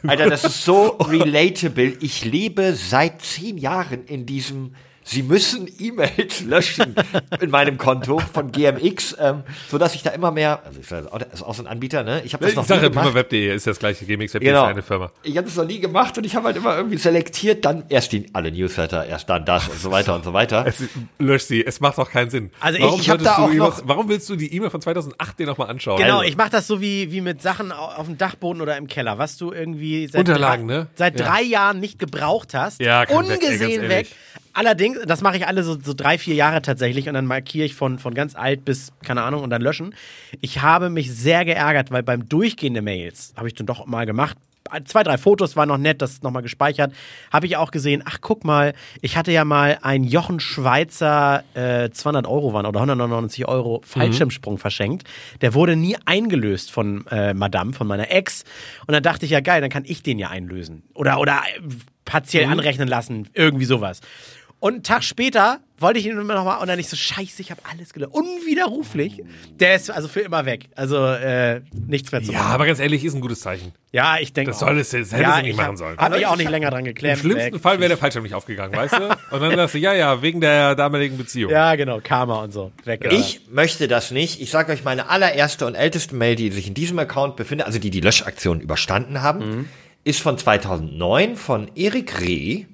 [0.07, 1.96] Alter, das ist so relatable.
[2.00, 4.74] Ich lebe seit zehn Jahren in diesem
[5.12, 6.94] Sie müssen E-Mails löschen
[7.40, 11.03] in meinem Konto von GMX, ähm, so dass ich da immer mehr, also ich das
[11.35, 12.23] ist auch so ein Anbieter, ne?
[12.25, 13.07] Ich habe das Ich noch nie sage gemacht.
[13.07, 14.64] immer web.de ist das gleiche, GMX.web Genau.
[14.66, 15.11] ist eine Firma.
[15.25, 18.12] Ich habe das noch nie gemacht und ich habe halt immer irgendwie selektiert, dann erst
[18.12, 20.64] die alle Newsletter, erst dann das und so weiter und so weiter.
[20.70, 20.77] Es,
[21.18, 22.51] lösch sie, es macht doch keinen Sinn.
[22.61, 24.81] Also warum ich hab solltest da du auch noch- warum willst du die E-Mail von
[24.81, 25.99] 2008 dir nochmal anschauen?
[26.01, 28.77] Genau, Also, ich mache das so wie, wie mit Sachen au- auf dem Dachboden oder
[28.77, 30.87] im Keller, was du irgendwie seit, Unterlagen, drei, ne?
[30.94, 31.27] seit Ja.
[31.27, 32.81] drei Jahren nicht gebraucht hast.
[32.81, 34.07] Ja, kann weg, ey, ungesehen weg.
[34.52, 37.74] Allerdings, das mache ich alle so, so drei, vier Jahre tatsächlich und dann markiere ich
[37.74, 39.94] von, von ganz alt bis, keine Ahnung, und dann löschen.
[40.40, 44.06] Ich habe mich sehr geärgert, weil beim Durchgehen der Mails, habe ich dann doch mal
[44.06, 44.36] gemacht,
[44.84, 46.92] zwei, drei Fotos waren noch nett, das ist nochmal gespeichert,
[47.32, 51.90] habe ich auch gesehen, ach guck mal, ich hatte ja mal ein Jochen Schweizer äh,
[51.90, 55.04] 200 Euro waren oder 199 Euro Fallschirmsprung verschenkt.
[55.40, 58.44] Der wurde nie eingelöst von äh, Madame, von meiner Ex.
[58.86, 60.82] Und dann dachte ich, ja geil, dann kann ich den ja einlösen.
[60.94, 61.60] Oder, oder äh,
[62.04, 64.00] partiell anrechnen lassen, irgendwie sowas.
[64.61, 67.40] Und einen Tag später wollte ich ihn immer noch mal und dann nicht so, scheiße,
[67.40, 68.12] ich habe alles gelöst.
[68.12, 69.23] Unwiderruflich.
[69.59, 70.68] Der ist also für immer weg.
[70.77, 72.53] Also äh, nichts mehr zu ja, machen.
[72.53, 73.73] aber ganz ehrlich, ist ein gutes Zeichen.
[73.90, 75.96] Ja, ich denke Das soll es- das hätte sie nicht ich machen hab, sollen.
[75.96, 77.20] Habe ich auch nicht länger dran Im geklemmt.
[77.20, 77.61] schlimmsten weg.
[77.62, 79.09] Fall wäre der Fallschirm nicht aufgegangen, weißt du?
[79.31, 81.51] Und dann dachte ich, ja, ja, wegen der damaligen Beziehung.
[81.51, 82.70] Ja, genau, Karma und so.
[82.85, 83.09] Weg.
[83.11, 84.42] Ich möchte das nicht.
[84.42, 87.79] Ich sage euch meine allererste und älteste Mail, die sich in diesem Account befindet, also
[87.79, 89.70] die die Löschaktion überstanden haben,
[90.05, 92.66] ist von 2009 von Erik Reh.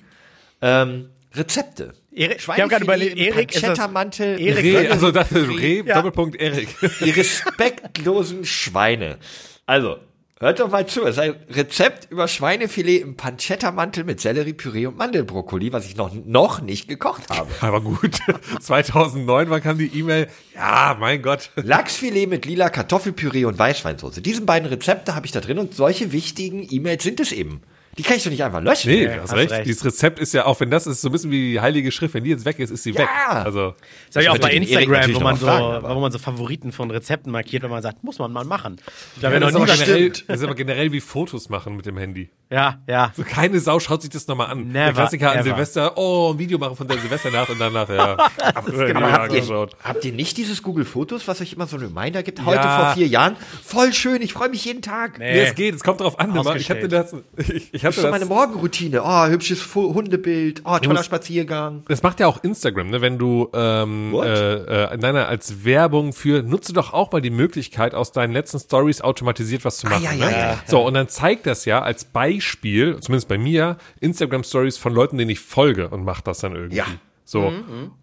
[0.60, 1.92] Ähm, Rezepte.
[2.12, 5.82] Erik- ich hab gerade überlegt, Erik, ist das- Mantel, Erik Reh, also das ist Reh,
[5.84, 5.96] Ja.
[5.96, 6.68] Doppelpunkt Erik.
[7.04, 9.18] die respektlosen Schweine.
[9.66, 9.96] Also,
[10.40, 11.02] hört doch mal zu.
[11.04, 16.12] Es ist ein Rezept über Schweinefilet im Pancetta-Mantel mit Selleriepüree und Mandelbrokkoli, was ich noch,
[16.24, 17.50] noch nicht gekocht habe.
[17.60, 18.18] Aber gut,
[18.60, 20.28] 2009, wann kam die E-Mail?
[20.54, 21.50] Ja, mein Gott.
[21.56, 24.22] Lachsfilet mit lila Kartoffelpüree und Weißweinsauce.
[24.22, 27.60] Diesen beiden Rezepte habe ich da drin und solche wichtigen E-Mails sind es eben.
[27.98, 28.90] Die kann ich doch nicht einfach löschen.
[28.90, 29.50] Nee, Ja, du hast hast recht.
[29.52, 29.66] recht.
[29.66, 32.12] Dieses Rezept ist ja, auch wenn das ist so ein bisschen wie die heilige Schrift,
[32.14, 33.08] wenn die jetzt weg ist, ist sie weg.
[33.28, 33.74] Also,
[34.08, 36.90] Das habe ich auch bei Instagram, wo man, so, fragen, wo man so Favoriten von
[36.90, 38.76] Rezepten markiert, wenn man sagt, muss man mal machen.
[39.16, 41.74] Ich ja, glaube, das, ist noch was generell, das ist aber generell wie Fotos machen
[41.76, 42.28] mit dem Handy.
[42.50, 43.12] Ja, ja.
[43.16, 44.72] So keine Sau schaut sich das nochmal an.
[44.72, 45.44] der Never, Klassiker an ever.
[45.44, 48.16] Silvester, oh, ein Video machen von der Silvesternacht und danach, ja.
[48.54, 51.82] Aber Aber habt ihr, habt ihr nicht dieses Google Fotos, was euch immer so ein
[51.82, 52.44] Reminder gibt?
[52.44, 52.84] Heute Ja.
[52.84, 53.36] vor vier Jahren.
[53.64, 55.18] Voll schön, ich freue mich jeden Tag.
[55.18, 56.36] Nee, es geht, es kommt drauf an.
[56.56, 59.02] Ich hatte das, ich, ich Das hatte ist so meine das, Morgenroutine.
[59.02, 60.62] Oh, hübsches Hundebild.
[60.64, 61.82] Oh, toller musst- Spaziergang.
[61.88, 63.00] das macht ja auch Instagram, ne?
[63.00, 64.26] wenn du ähm, What?
[64.26, 68.32] äh, äh, nein, nein, als Werbung für, nutze doch auch mal die Möglichkeit, aus deinen
[68.32, 70.04] letzten Stories automatisiert was zu machen.
[70.06, 70.32] Ah, ja, ja, ne?
[70.32, 70.58] ja, ja.
[70.66, 75.30] So, und dann zeigt das ja als Beispiel, zumindest bei mir, Instagram-Stories von Leuten, denen
[75.30, 76.76] ich folge und macht das dann irgendwie.
[76.76, 76.84] Ja.
[77.28, 77.52] So.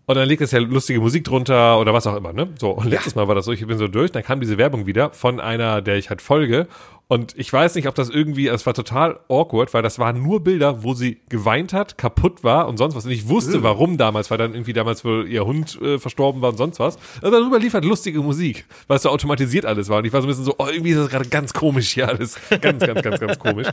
[0.06, 2.50] Und dann legt es ja lustige Musik drunter oder was auch immer, ne?
[2.60, 2.72] So.
[2.72, 5.12] Und letztes Mal war das so, ich bin so durch, dann kam diese Werbung wieder
[5.12, 6.68] von einer, der ich halt folge.
[7.14, 10.44] Und ich weiß nicht, ob das irgendwie, es war total awkward, weil das waren nur
[10.44, 13.06] Bilder, wo sie geweint hat, kaputt war und sonst was.
[13.06, 16.50] Und ich wusste, warum damals, weil dann irgendwie damals wohl ihr Hund äh, verstorben war
[16.50, 16.96] und sonst was.
[17.22, 20.00] Und darüber lief halt lustige Musik, weil es so automatisiert alles war.
[20.00, 22.08] Und ich war so ein bisschen so, oh, irgendwie ist das gerade ganz komisch hier
[22.08, 22.36] alles.
[22.50, 23.68] Ganz, ganz, ganz, ganz komisch.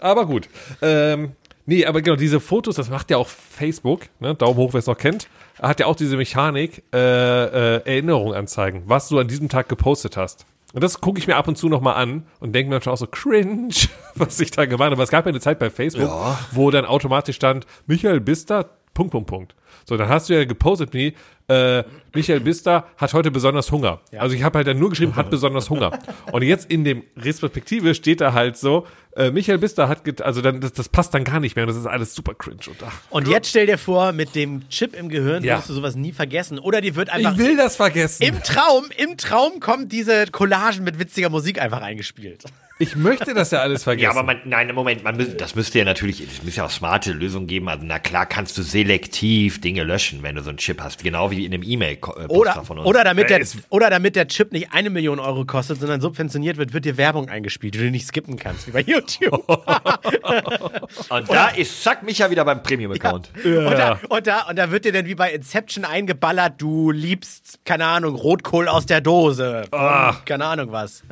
[0.00, 0.48] Aber gut.
[0.82, 1.30] Ähm,
[1.66, 4.34] Nee, aber genau, diese Fotos, das macht ja auch Facebook, ne?
[4.34, 5.28] Daumen hoch, wer es noch kennt,
[5.60, 10.16] hat ja auch diese Mechanik, äh, äh, Erinnerung anzeigen, was du an diesem Tag gepostet
[10.16, 10.46] hast.
[10.72, 12.98] Und das gucke ich mir ab und zu nochmal an und denke mir manchmal auch
[12.98, 13.74] so, cringe,
[14.14, 14.94] was ich da gemacht habe.
[14.94, 16.38] Aber es gab ja eine Zeit bei Facebook, Ja.
[16.52, 19.54] wo dann automatisch stand, Michael Bister, Punkt, Punkt, Punkt.
[19.84, 21.14] So, dann hast du ja gepostet, wie,
[21.50, 21.84] äh,
[22.14, 24.00] Michael Bister hat heute besonders Hunger.
[24.16, 25.98] Also ich habe halt dann nur geschrieben, hat besonders Hunger.
[26.32, 28.86] Und jetzt in dem Respektive steht da halt so,
[29.16, 31.68] äh, Michael Bister hat, get also dann, das, das passt dann gar nicht mehr und
[31.68, 32.60] das ist alles super cringe.
[32.68, 35.58] Und, ach, Und jetzt stell dir vor, mit dem Chip im Gehirn Ja.
[35.58, 36.58] wirst du sowas nie vergessen.
[36.60, 38.22] Oder die wird einfach ich will das vergessen.
[38.22, 42.44] im Traum, im Traum kommt diese Collagen mit witziger Musik einfach eingespielt.
[42.78, 44.04] Ich möchte das ja alles vergessen.
[44.04, 47.12] Ja, aber man, nein, Moment, man das müsste ja natürlich, es müsste ja auch smarte
[47.12, 47.68] Lösungen geben.
[47.68, 51.02] Also, na klar, kannst du selektiv Dinge löschen, wenn du so einen Chip hast.
[51.02, 52.86] Genau wie in einem E-Mail-Poster Oder, von uns.
[52.86, 56.72] oder, damit der, oder damit der Chip nicht eine Million Euro kostet, sondern subventioniert wird,
[56.72, 59.48] wird dir Werbung eingespielt, die du nicht skippen kannst, wie bei YouTube.
[61.08, 63.30] Und da ist zack Micha wieder beim Premium-Account.
[63.44, 67.60] Und, da, und, da, und da wird dir dann wie bei Inception eingeballert, du liebst,
[67.64, 69.64] keine Ahnung, Rotkohl aus der Dose.
[69.70, 71.02] Von, Keine Ahnung was.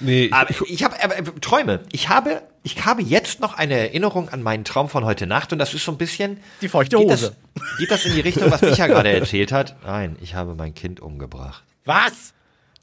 [0.00, 1.80] nee, ich, Aber ich habe äh, Träume.
[1.92, 5.58] Ich habe, ich habe jetzt noch eine Erinnerung an meinen Traum von heute Nacht und
[5.58, 6.38] das ist so ein bisschen.
[6.60, 7.34] Die feuchte geht Hose.
[7.54, 9.76] Das, geht das in die Richtung, was Micha gerade erzählt hat?
[9.84, 11.62] Nein, ich habe mein Kind umgebracht.
[11.84, 12.34] Was?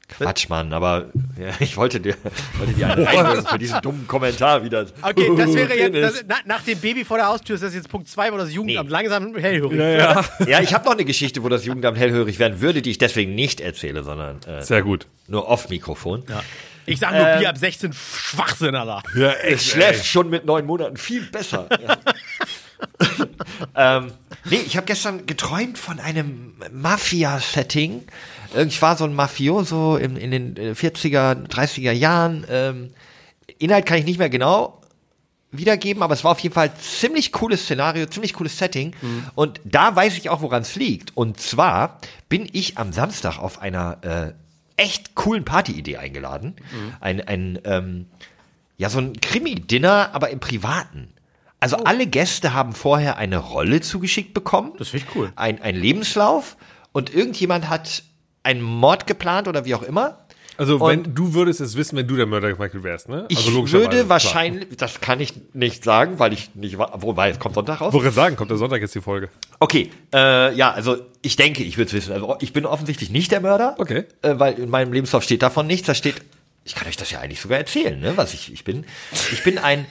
[0.08, 2.16] Quatsch, Mann, aber ja, ich wollte dir,
[2.56, 4.86] wollte dir einen reinwürgen für diesen dummen Kommentar wieder.
[5.02, 7.90] Okay, das wäre jetzt, das, na, nach dem Baby vor der Haustür ist das jetzt
[7.90, 10.30] Punkt 2, wo das Jugendamt langsam hellhörig ja, wird.
[10.40, 10.46] ja.
[10.46, 13.34] Ja, ich habe noch eine Geschichte, wo das Jugendamt hellhörig werden würde, die ich deswegen
[13.34, 15.06] nicht erzähle, sondern äh, Sehr gut.
[15.28, 16.24] nur off Mikrofon.
[16.88, 19.02] Ich sag nur Bier ab 16 Schwachsinn, Alter.
[19.16, 21.68] Ja, Es schläft schon mit neun Monaten viel besser.
[23.74, 23.96] Ja.
[23.96, 24.12] ähm,
[24.44, 28.04] nee, ich habe gestern geträumt von einem Mafia-Setting.
[28.66, 32.46] Ich war so ein Mafioso in, in den äh, 40er, 30er Jahren.
[32.48, 32.90] Ähm,
[33.58, 34.80] Inhalt kann ich nicht mehr genau
[35.50, 38.94] wiedergeben, aber es war auf jeden Fall ein ziemlich cooles Szenario, ziemlich cooles Setting.
[39.34, 41.16] Und da weiß ich auch, woran es liegt.
[41.16, 44.32] Und zwar bin ich am Samstag auf einer äh,
[44.78, 46.56] echt coolen Partyidee eingeladen.
[47.00, 48.06] Ein, ein ähm,
[48.78, 51.12] ja, so ein Krimi-Dinner, aber im Privaten.
[51.60, 54.72] Also alle Gäste haben vorher eine Rolle zugeschickt bekommen.
[54.78, 55.32] Das finde ich cool.
[55.34, 56.56] Ein, ein Lebenslauf.
[56.92, 58.04] Und irgendjemand hat
[58.44, 60.18] einen Mord geplant oder wie auch immer.
[60.58, 63.26] Also, Und- wenn du würdest es wissen, wenn du der Mörder Michael wärst, ne?
[63.28, 64.08] Ich also logischerweise, würde klar.
[64.08, 67.92] wahrscheinlich, das kann ich nicht sagen, weil ich nicht, wobei, es kommt Sonntag raus.
[67.94, 69.28] Wollte sagen, kommt der Sonntag jetzt die Folge.
[69.60, 72.12] Okay, äh, ja, also ich denke, ich würde es wissen.
[72.12, 73.76] Also ich bin offensichtlich nicht der Mörder.
[73.78, 74.04] Okay.
[74.22, 75.86] Äh, weil in meinem Lebenslauf steht davon nichts.
[75.86, 76.16] Da steht,
[76.68, 78.84] ich kann euch das ja eigentlich sogar erzählen, ne, was ich, ich bin.
[79.32, 79.86] Ich bin ein,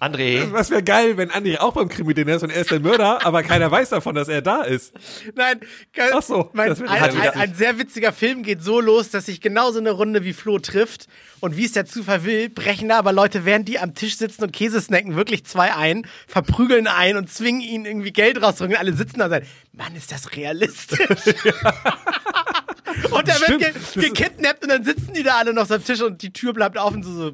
[0.00, 3.24] André, Was wäre geil, wenn Andi auch beim Krimi-Dinner ist und er ist der Mörder,
[3.24, 4.92] aber keiner weiß davon, dass er da ist.
[5.34, 5.60] Nein,
[5.94, 6.10] geil.
[6.12, 9.26] Ach so, mein, das ein, wird ein, ein, sehr witziger Film geht so los, dass
[9.26, 11.06] sich genauso eine Runde wie Flo trifft.
[11.40, 14.42] Und wie es der Zufall will, brechen da aber Leute, während die am Tisch sitzen
[14.42, 18.76] und Käse snacken, wirklich zwei ein, verprügeln einen und zwingen ihnen irgendwie Geld rauszudrücken.
[18.76, 21.08] Alle sitzen da und sagen, Mann, ist das realistisch?
[23.10, 25.84] und er wird das ge gekidnappt und dann sitzen die da alle noch so am
[25.84, 27.32] Tisch und die Tür bleibt auf und so, so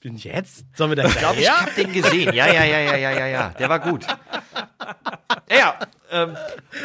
[0.00, 0.64] bin ich jetzt?
[0.76, 2.32] Sollen wir da ich glaube, ich habe den gesehen.
[2.32, 3.48] Ja, ja, ja, ja, ja, ja, ja.
[3.58, 4.06] Der war gut.
[5.50, 5.78] Ja,
[6.12, 6.36] ähm,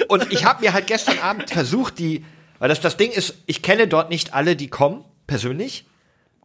[0.07, 2.25] und ich habe mir halt gestern Abend versucht, die,
[2.59, 5.85] weil das das Ding ist, ich kenne dort nicht alle, die kommen, persönlich.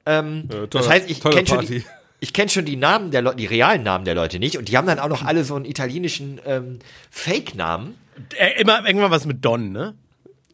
[0.07, 1.85] Ähm, Ja, das tolle- heißt, ich kenne schon, die-
[2.21, 4.59] ich kenn schon die Namen der Leute, die realen Namen der Leute nicht.
[4.59, 6.81] Und die haben dann auch noch alle so einen italienischen ähm,
[7.11, 7.97] Fake-Namen.
[8.37, 9.95] Äh, immer irgendwann was mit Don, ne?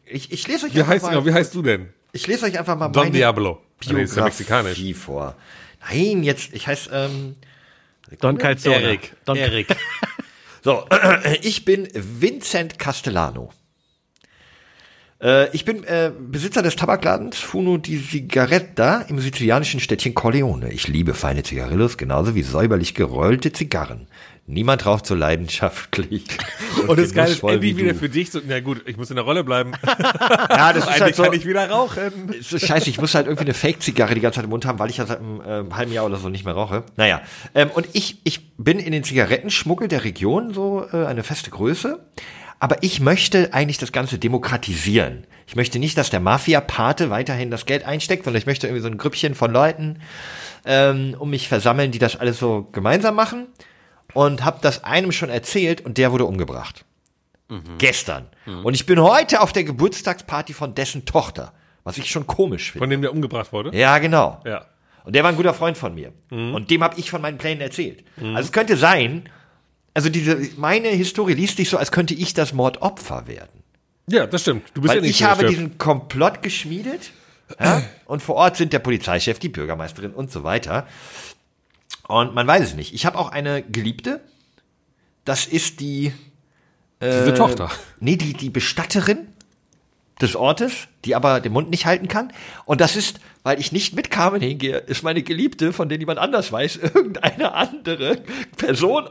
[0.07, 1.89] Ich, ich lese euch Wie einfach heißt, mal, genau, wie heißt du denn?
[2.13, 3.61] ich lese euch einfach mal Don meine Diablo.
[3.91, 4.75] Nee, ist ja mexikanisch.
[4.75, 5.37] Biografie vor.
[5.91, 7.37] Nein, jetzt, ich heiße, ähm,
[8.21, 8.81] Don Calzone.
[8.81, 9.13] Erik.
[9.25, 9.69] Don Erik.
[10.65, 10.83] So,
[11.43, 13.53] ich bin Vincent Castellano.
[15.21, 20.73] Äh, ich bin äh, Besitzer des Tabakladens Funo di Sigaretta im sizilianischen Städtchen Corleone.
[20.73, 24.07] Ich liebe feine Zigarillos genauso wie säuberlich gerollte Zigarren.
[24.47, 26.25] Niemand raucht so leidenschaftlich.
[26.87, 29.17] Und das Geile ist endlich wie wieder für dich so, na gut, ich muss in
[29.17, 29.73] der Rolle bleiben.
[30.55, 31.23] Ja, das ist Eigentlich halt so.
[31.25, 32.35] kann ich wieder rauchen.
[32.43, 34.99] Scheiße, ich muss halt irgendwie eine Fake-Zigarre die ganze Zeit im Mund haben, weil ich
[34.99, 36.85] ja seit einem ähm, halben Jahr oder so nicht mehr rauche.
[36.97, 37.23] Naja,
[37.55, 42.05] ähm, und ich, ich bin in den Zigarettenschmuggel der Region so äh, eine feste Größe.
[42.61, 45.27] Aber ich möchte eigentlich das Ganze demokratisieren.
[45.47, 48.89] Ich möchte nicht, dass der Mafia-Pate weiterhin das Geld einsteckt, sondern ich möchte irgendwie so
[48.89, 49.99] ein Grüppchen von Leuten
[50.65, 53.49] ähm, um mich versammeln, die das alles so gemeinsam machen.
[54.15, 56.85] Und habe das einem schon erzählt und der wurde umgebracht.
[57.79, 58.27] Gestern.
[58.47, 61.53] Und ich bin heute auf der Geburtstagsparty von dessen Tochter.
[61.85, 62.83] Was ich schon komisch finde.
[62.83, 63.77] Von dem der umgebracht wurde?
[63.77, 64.41] Ja, genau.
[64.47, 64.65] Ja.
[65.05, 66.13] Und der war ein guter Freund von mir.
[66.31, 68.03] Und dem habe ich von meinen Plänen erzählt.
[68.19, 69.29] Also es könnte sein,
[69.93, 73.63] also diese, meine Historie liest sich so, als könnte ich das Mordopfer werden.
[74.09, 74.65] Ja, das stimmt.
[74.75, 77.13] Du bist Weil ja nicht ich habe diesen Komplott geschmiedet.
[77.61, 77.83] Ja?
[78.07, 80.87] Und vor Ort sind der Polizeichef, die Bürgermeisterin und so weiter.
[82.09, 82.95] Und man weiß es nicht.
[82.95, 84.21] Ich habe auch eine Geliebte.
[85.25, 86.13] Das ist die
[87.01, 87.71] Diese Tochter.
[88.01, 89.29] Nee, die, die Bestatterin
[90.21, 92.33] des Ortes, die aber den Mund nicht halten kann.
[92.65, 96.19] Und das ist, weil ich nicht mit Carmen hingehe, ist meine Geliebte, von der niemand
[96.19, 98.23] anders weiß, irgendeine andere
[98.57, 99.09] Person.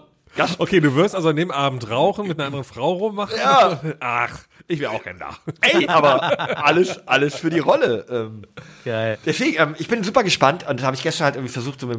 [0.58, 3.36] Okay, du wirst also an dem Abend rauchen, mit einer anderen Frau rummachen?
[3.38, 3.82] Ja.
[4.00, 5.38] Ach, ich wäre auch gern da.
[5.61, 8.05] Ey, aber alles, alles für die Rolle.
[8.09, 8.43] Ähm,
[8.86, 9.18] Geil.
[9.26, 11.91] deswegen, ähm, ich bin super gespannt und das habe ich gestern halt irgendwie versucht, so,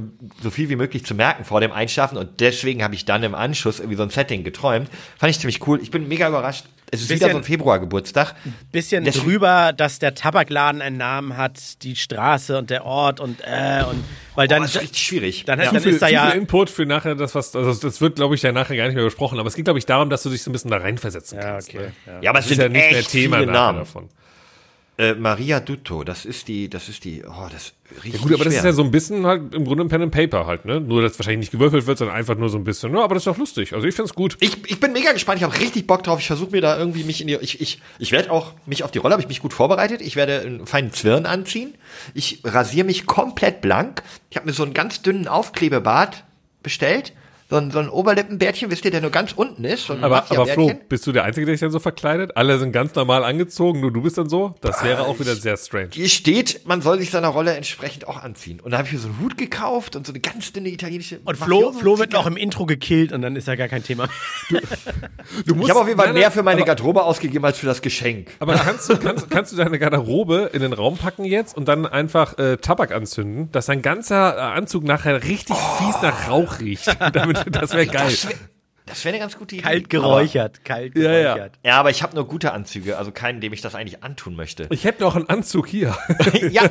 [0.43, 3.35] so viel wie möglich zu merken vor dem Einschlafen und deswegen habe ich dann im
[3.35, 4.89] Anschluss irgendwie so ein Setting geträumt.
[5.19, 5.81] Fand ich ziemlich cool.
[5.83, 6.65] Ich bin mega überrascht.
[6.95, 8.35] Es ist wieder Bisschen- so ein Februargeburtstag.
[8.73, 13.41] Bisschen Deswegen- drüber, dass der Tabakladen einen Namen hat, die Straße und der Ort und
[13.43, 14.03] äh und
[14.35, 15.45] weil dann Oh, das ist richtig schwierig.
[15.45, 15.71] dann, Ja.
[15.71, 18.35] dann viel, ist da ja viel Input für nachher das, was, also das wird, glaube
[18.35, 20.31] ich, ja nachher gar nicht mehr besprochen, aber es geht, glaube ich, darum, dass du
[20.31, 21.69] dich so ein bisschen da reinversetzen ja, kannst.
[21.69, 21.79] okay.
[21.79, 21.93] Ne?
[22.07, 22.21] Ja.
[22.23, 23.79] Ja, aber es sind ja nicht mehr echt Thema viele nachher Namen.
[23.81, 24.09] davon.
[24.97, 27.73] Äh, Maria Dutto, das ist die, das ist die, oh, das
[28.05, 28.61] riecht Ja, gut, aber das schwer.
[28.61, 30.81] ist ja so ein bisschen halt im Grunde ein Pen and Paper halt, ne?
[30.81, 33.23] Nur, dass wahrscheinlich nicht gewürfelt wird, sondern einfach nur so ein bisschen, ja, aber das
[33.23, 33.73] ist doch lustig.
[33.73, 34.37] Also ich find's gut.
[34.39, 36.21] ich, ich bin mega gespannt, ich habe richtig Bock drauf.
[36.21, 38.93] Ich versuche mir da irgendwie mich in die, ich, ich, ich werde auch mich auf
[38.93, 40.01] die Rolle, habe ich mich gut vorbereitet.
[40.01, 41.75] Ich werde einen feinen Zwirn anziehen.
[42.15, 44.05] Ich rasiere mich komplett blank.
[44.31, 46.23] Ich habe mir so einen ganz dünnen Aufklebebart
[46.63, 47.13] bestellt.
[47.51, 49.87] So ein, so ein Oberlippenbärtchen, wisst ihr, der nur ganz unten ist.
[49.87, 52.37] So Aber, aber Flo, bist du der Einzige, der sich dann so verkleidet?
[52.37, 54.55] Alle sind ganz normal angezogen, nur du bist dann so?
[54.63, 55.91] Das wäre auch wieder sehr strange.
[55.93, 58.61] Hier steht, man soll sich seiner Rolle entsprechend auch anziehen.
[58.61, 61.21] Und da habe ich mir so einen Hut gekauft und so eine ganz dünne italienische.
[61.23, 64.09] und Flo, Flo wird noch im Intro gekillt und dann ist ja gar kein Thema.
[65.47, 67.67] Du musst, Ich habe auf jeden Fall mehr für meine aber, Garderobe ausgegeben als für
[67.67, 68.29] das Geschenk.
[68.41, 71.87] aber kannst du, kannst, kannst du deine Garderobe in den Raum packen jetzt und dann
[71.87, 76.95] einfach äh, Tabak anzünden, dass dein ganzer äh, Anzug nachher richtig fies nach Rauch riecht?
[77.13, 78.07] Damit, das wäre geil.
[78.07, 78.35] Das wäre
[78.87, 79.63] das eine ganz gute Idee.
[79.65, 81.35] Kalt geräuchert, kalt Ja, ja.
[81.35, 81.53] geräuchert.
[81.63, 84.37] Aber, ja, aber ich habe nur gute Anzüge, also keinen, dem ich das eigentlich antun
[84.37, 84.67] möchte.
[84.71, 85.97] Ich hätte noch einen Anzug hier.
[86.51, 86.65] ja,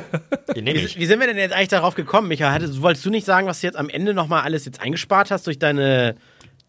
[0.54, 0.96] den nehme ich.
[0.98, 2.52] Wie sind wir denn jetzt eigentlich darauf gekommen, Micha?
[2.52, 5.46] Hattest, wolltest du nicht sagen, was du jetzt am Ende nochmal alles jetzt eingespart hast
[5.48, 6.14] durch deine,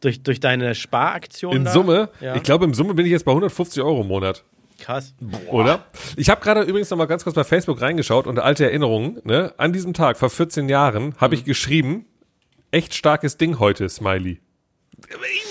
[0.02, 1.56] durch, durch deine Sparaktion?
[1.56, 1.72] In da?
[1.72, 2.36] Summe, Ja.
[2.36, 4.44] ich glaube, im Summe bin ich jetzt bei 150 Euro im Monat.
[4.80, 5.14] Krass.
[5.52, 5.86] Oder?
[6.18, 9.20] Ich habe gerade übrigens noch mal ganz kurz bei Facebook reingeschaut und alte Erinnerungen.
[9.24, 9.54] Ne?
[9.58, 12.06] An diesem Tag vor 14 Jahren habe ich geschrieben,
[12.76, 14.40] echt starkes Ding heute, Smiley.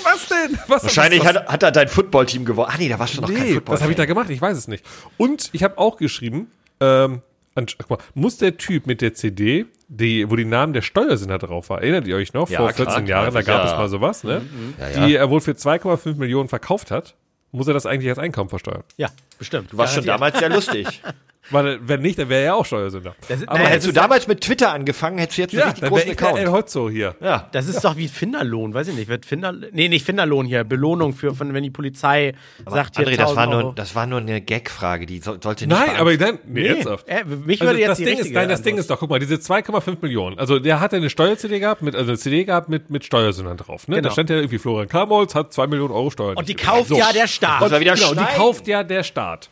[0.05, 0.59] Was denn?
[0.69, 2.71] Was, Wahrscheinlich was, hat, hat er dein Footballteam gewonnen.
[2.73, 3.75] Ah nee, da warst du noch kein Football.
[3.75, 4.31] was habe ich da gemacht?
[4.31, 4.85] Ich weiß es nicht.
[5.17, 6.51] Und ich habe auch geschrieben,
[6.81, 7.23] ähm,
[7.55, 11.71] guck mal, muss der Typ mit der CD, die, wo die Namen der Steuersünder drauf
[11.71, 12.49] war, erinnert ihr euch noch?
[12.51, 13.73] Ja, Vor klar, 14 klar, Jahren, da gab ja.
[13.73, 14.43] es mal sowas, ne?
[14.79, 15.07] Ja, ja.
[15.07, 17.15] Die er wohl für 2,5 Millionen verkauft hat,
[17.53, 18.83] muss er das eigentlich als Einkommen versteuern.
[18.97, 19.09] Ja,
[19.39, 19.73] bestimmt.
[19.73, 21.03] Du warst schon damals sehr lustig.
[21.51, 23.15] Weil, wenn nicht, dann wäre er ja auch Steuersünder.
[23.29, 25.67] Das ist, Aber naja, Hättest du damals mit Twitter angefangen, hättest du jetzt einen Ja,
[25.69, 26.53] richtig großen ich El Account.
[26.57, 27.15] Hotzo hier.
[27.21, 27.49] Ja.
[27.53, 29.09] das ist doch wie Finderlohn, weiß ich nicht.
[29.09, 32.33] Wird Finder, nee, nicht Finderlohn hier, Belohnung für, von, wenn die Polizei
[32.67, 33.63] sagt hier André, das 1000 war, Euro.
[33.63, 36.67] nur, das war nur eine Gag-Frage, die so, sollte nicht Nein, aber dann, nee, Nee,
[36.69, 37.09] ernsthaft.
[37.09, 39.19] äh, mich Also würde jetzt das Ding ist, nein, das Ding ist doch, guck mal,
[39.19, 40.39] diese 2,5 Millionen.
[40.39, 43.87] Also der hatte eine Steuer-CD gehabt, mit, also eine CD gehabt mit, mit Steuersündern drauf.
[43.89, 43.97] Ne?
[43.97, 44.09] Genau.
[44.09, 46.37] Da stand ja irgendwie Florian Kamolz hat 2 Millionen Euro Steuern.
[46.37, 46.97] Und die nicht kauft so.
[46.97, 47.71] ja der Staat.
[47.71, 49.51] Er wieder Genau, die kauft ja der Staat.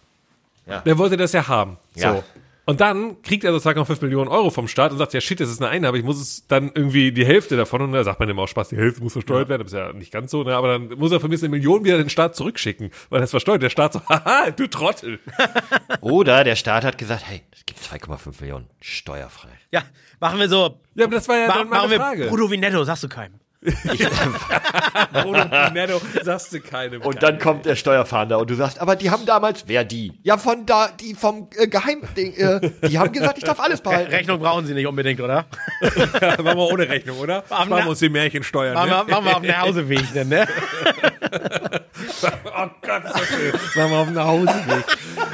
[0.67, 0.81] Ja.
[0.81, 1.79] Der wollte das ja haben.
[1.95, 2.03] So.
[2.03, 2.23] Ja.
[2.65, 5.51] Und dann kriegt er so 2,5 Millionen Euro vom Staat und sagt, ja shit, das
[5.51, 8.29] ist eine Einnahme, ich muss es dann irgendwie die Hälfte davon, und da sagt man
[8.29, 10.55] immer auch Spaß, die Hälfte muss versteuert werden, das ist ja nicht ganz so, ne?
[10.55, 13.63] aber dann muss er von mir eine Million wieder den Staat zurückschicken, weil es versteuert.
[13.63, 15.19] Der Staat so, haha, du Trottel.
[16.01, 19.49] Oder der Staat hat gesagt, hey, es gibt 2,5 Millionen steuerfrei.
[19.73, 19.83] Ja,
[20.21, 20.79] machen wir so.
[20.95, 22.27] Ja, aber das war ja Machen, dann meine machen wir Frage.
[22.29, 23.41] Bruno wie netto, sagst du keinem.
[25.13, 27.01] Bruno Netto, sagst du keinem.
[27.03, 30.13] Und dann kommt der Steuerfahnder und du sagst, aber die haben damals, wer die?
[30.25, 33.81] Ja, von da, die vom äh, Geheim, die, äh, die haben gesagt, ich darf alles
[33.81, 34.11] behalten.
[34.11, 35.45] Rechnung brauchen sie nicht unbedingt, oder?
[35.81, 37.45] machen wir ohne Rechnung, oder?
[37.49, 38.75] Machen wir- uns die Märchensteuern.
[38.75, 39.11] Machen wir, Ne?
[39.11, 40.47] machen wir auf den Hauseweg, ne?
[42.45, 43.53] Oh Gott, ist das schön.
[43.75, 44.85] Machen wir auf den Hauseweg.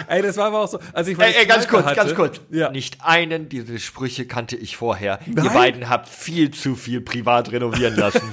[0.08, 2.14] Ey, das war aber auch so, als ich meine Ey, ey, ganz kurz, ganz hatte-
[2.14, 2.40] kurz.
[2.50, 2.70] Ja.
[2.70, 5.18] Nicht einen dieser Sprüche kannte ich vorher.
[5.26, 5.52] Ihr Nein?
[5.52, 8.22] beiden habt viel zu viel privat renovieren lassen.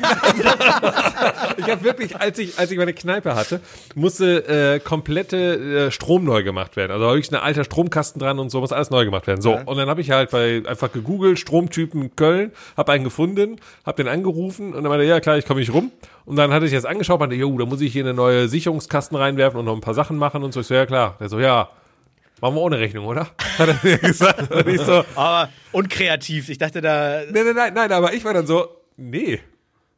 [1.58, 3.60] Ich habe wirklich, als ich, als ich meine Kneipe hatte,
[3.96, 6.92] musste äh, komplette äh, Strom neu gemacht werden.
[6.92, 9.42] Also wirklich ein alter Stromkasten dran und so, muss alles neu gemacht werden.
[9.42, 14.04] So, und dann habe ich halt bei einfach gegoogelt, Stromtypen Köln, habe einen gefunden, habe
[14.04, 15.92] den angerufen und dann meinte, er, ja klar, ich komme nicht rum.
[16.26, 19.18] Und dann hatte ich das angeschaut, meinte, jo, da muss ich hier eine neue Sicherungskasten
[19.18, 20.62] reinwerfen und noch ein paar Sachen machen und so.
[20.62, 21.16] Ich so, ja klar.
[21.20, 21.70] Der so, ja,
[22.42, 23.28] machen wir ohne Rechnung, oder?
[23.58, 24.52] Hat er mir gesagt.
[24.54, 26.50] Und ich so, Aber unkreativ.
[26.50, 27.22] Ich dachte da.
[27.32, 28.68] Nein, nein, nein, nein, aber ich war dann so,
[28.98, 29.40] nee.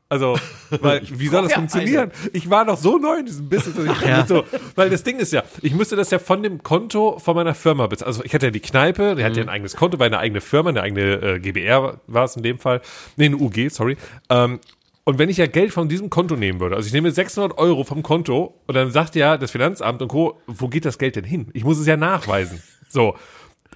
[0.10, 0.38] Also,
[0.70, 2.12] weil, wie soll das ja funktionieren?
[2.32, 4.26] Ich war noch so neu in diesem Business, dass ich ja.
[4.26, 4.46] so,
[4.76, 7.88] weil das Ding ist ja, ich müsste das ja von dem Konto von meiner Firma
[7.88, 8.08] bezahlen.
[8.08, 10.40] Also, ich hatte ja die Kneipe, die hatte ja ein eigenes Konto, war eine eigene
[10.40, 12.82] Firma, eine eigene äh, GBR war es in dem Fall.
[13.18, 13.98] Nee, eine UG, sorry.
[14.30, 14.62] Ähm,
[15.08, 17.86] und wenn ich ja Geld von diesem Konto nehmen würde, also ich nehme 600 Euro
[17.86, 21.24] vom Konto und dann sagt ja das Finanzamt und Co., wo geht das Geld denn
[21.24, 21.48] hin?
[21.54, 22.62] Ich muss es ja nachweisen.
[22.90, 23.16] So.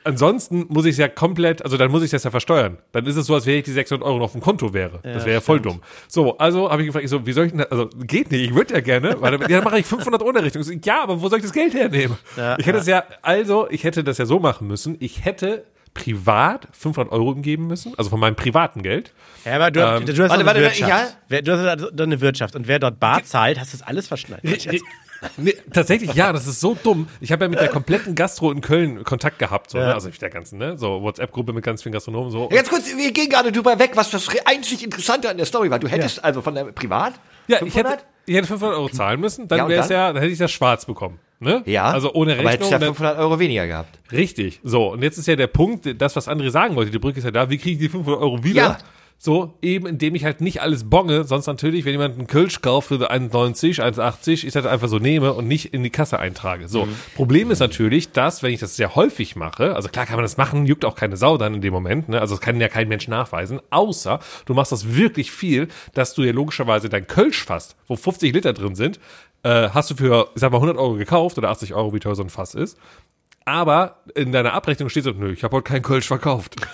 [0.03, 2.79] Ansonsten muss ich es ja komplett, also dann muss ich das ja versteuern.
[2.91, 4.99] Dann ist es so, als wäre ich die 600 Euro noch auf dem Konto wäre.
[5.03, 5.79] das wäre ja voll dumm.
[6.09, 8.41] So, also habe ich gefragt, ich so, wie soll ich denn, das- also geht nicht,
[8.49, 10.61] ich würde ja gerne, weil dann, ja, dann mache ich 500 ohne Rechnung.
[10.63, 12.17] Ich so, ja, aber wo soll ich das Geld hernehmen?
[12.35, 15.63] Ja, ich hätte es ja, also, ich hätte das ja so machen müssen, ich hätte
[15.93, 19.13] privat 500 Euro geben müssen, also von meinem privaten Geld.
[19.45, 20.89] Ja, aber du, Ähm, du hast warte, eine warte, Wirtschaft.
[20.89, 21.07] ja?
[21.27, 22.55] Wer- Du hast doch eine Wirtschaft.
[22.55, 24.43] Und wer dort bar zahlt, hast du das alles verschnallt.
[25.37, 27.07] Nee, tatsächlich, ja, das ist so dumm.
[27.19, 29.87] Ich habe ja mit der kompletten Gastro in Köln Kontakt gehabt, so, Ja.
[29.87, 29.93] ne?
[29.93, 32.47] also mit der ganzen, ne, so WhatsApp-Gruppe mit ganz vielen Gastronomen, so.
[32.49, 35.77] Ganz kurz, wir gehen gerade drüber weg, was das einzig Interessante an der Story war.
[35.77, 37.13] Du hättest also von der Privat
[37.51, 37.91] Ja, ich 500?
[37.93, 40.39] hätte, ich hätte 500 Euro zahlen müssen, dann Ja, wäre es ja, dann hätte ich
[40.39, 41.19] das schwarz bekommen.
[41.39, 41.63] Ne?
[41.65, 42.71] ja, Also ohne aber hättest Rechnung.
[42.71, 43.97] ja dann- 500 Euro weniger gehabt.
[44.11, 44.59] richtig.
[44.63, 47.23] So, und jetzt ist ja der Punkt, das, was André sagen wollte, die Brücke ist
[47.25, 48.61] ja da, wie kriege ich die 500 Euro wieder?
[48.61, 48.77] Ja.
[49.23, 52.87] So, eben indem ich halt nicht alles bonge, sonst natürlich, wenn jemand einen Kölsch kauft
[52.87, 56.67] für 1,90, 1,80, ich das einfach so nehme und nicht in die Kasse eintrage.
[56.67, 60.23] So, Problem ist natürlich, dass, wenn ich das sehr häufig mache, also klar kann man
[60.23, 62.19] das machen, juckt auch keine Sau dann in dem Moment, ne?
[62.19, 66.23] also das kann ja kein Mensch nachweisen, außer du machst das wirklich viel, dass du
[66.23, 68.99] ja logischerweise dein Kölsch fasst, wo 50 Liter drin sind,
[69.43, 72.15] äh, hast du für, ich sag mal, 100 Euro gekauft oder 80 Euro, wie teuer
[72.15, 72.75] so ein Fass ist.
[73.45, 76.55] Aber in deiner Abrechnung steht so, nö, ich habe heute keinen Kölsch verkauft.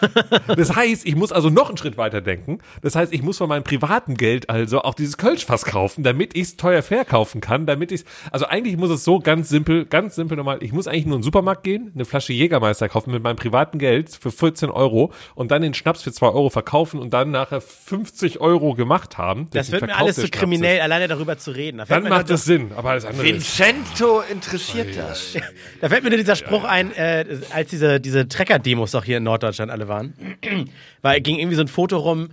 [0.55, 2.59] Das heißt, ich muss also noch einen Schritt weiter denken.
[2.81, 6.43] Das heißt, ich muss von meinem privaten Geld also auch dieses Kölschfass kaufen, damit ich
[6.43, 10.37] es teuer verkaufen kann, damit ich also eigentlich muss es so ganz simpel, ganz simpel
[10.37, 13.35] normal, ich muss eigentlich nur in den Supermarkt gehen, eine Flasche Jägermeister kaufen mit meinem
[13.35, 17.31] privaten Geld für 14 Euro und dann den Schnaps für 2 Euro verkaufen und dann
[17.31, 19.47] nachher 50 Euro gemacht haben.
[19.51, 20.39] Das wird mir alles zu Schnapses.
[20.39, 21.77] kriminell, alleine darüber zu reden.
[21.77, 25.35] Da Dann macht es Sinn, aber alles andere ist Vincento interessiert das.
[25.81, 29.23] da fällt mir nur dieser Spruch ein, äh, als diese, diese Trecker-Demos doch hier in
[29.23, 30.13] Norddeutschland alle waren.
[31.01, 32.29] Weil ging irgendwie so ein Foto rum,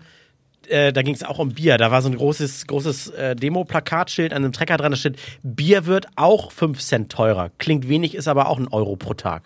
[0.68, 1.78] äh, da ging es auch um Bier.
[1.78, 5.86] Da war so ein großes, großes äh, Demo-Plakatschild an einem Trecker dran, da steht, Bier
[5.86, 7.50] wird auch 5 Cent teurer.
[7.58, 9.44] Klingt wenig, ist aber auch ein Euro pro Tag.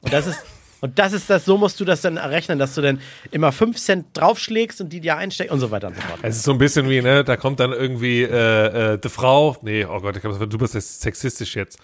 [0.00, 0.44] Und das ist.
[0.80, 3.00] Und das ist das, so musst du das dann errechnen, dass du dann
[3.32, 6.20] immer 5 Cent draufschlägst und die dir einsteckst und so weiter und so fort.
[6.22, 9.56] Es ist so ein bisschen wie, ne, da kommt dann irgendwie äh, äh, die Frau,
[9.62, 11.80] nee, oh Gott, du bist jetzt sexistisch jetzt.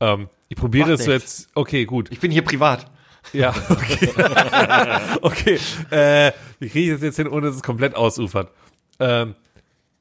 [0.00, 1.38] Ähm, ich probiere so nichts.
[1.38, 2.10] jetzt, okay, gut.
[2.10, 2.90] Ich bin hier privat.
[3.32, 4.10] Ja, okay.
[5.22, 8.50] okay, äh, wie kriege ich das jetzt hin, ohne dass es komplett ausufert?
[8.98, 9.36] Ähm,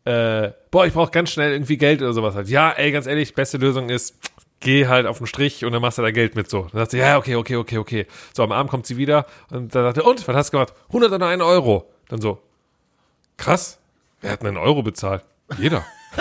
[0.06, 2.50] äh, boah, ich brauche ganz schnell irgendwie Geld oder sowas halt.
[2.50, 4.16] Ja, ey, ganz ehrlich, beste Lösung ist,
[4.60, 6.64] geh halt auf den Strich und dann machst du da Geld mit so.
[6.64, 8.08] Dann sagt sie, ja, okay, okay, okay, okay.
[8.34, 10.74] So, am Abend kommt sie wieder und dann sagt er, und, was hast du gemacht?
[10.88, 11.92] 100 oder 1 Euro.
[12.08, 12.42] Dann so,
[13.38, 13.78] krass,
[14.22, 15.24] wer hat denn einen Euro bezahlt?
[15.60, 15.86] Jeder.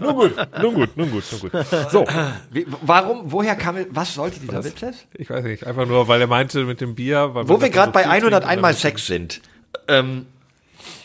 [0.00, 1.52] nun gut, nun gut, nun gut, nun gut.
[1.90, 2.06] So,
[2.50, 5.06] Wie, warum, woher kam, was sollte dieser Witz jetzt?
[5.14, 7.34] ich weiß nicht, einfach nur, weil er meinte mit dem Bier.
[7.34, 9.40] Weil Wo wir gerade so bei viel 100 trinken, einmal dann- Sex sind.
[9.88, 10.26] Ähm,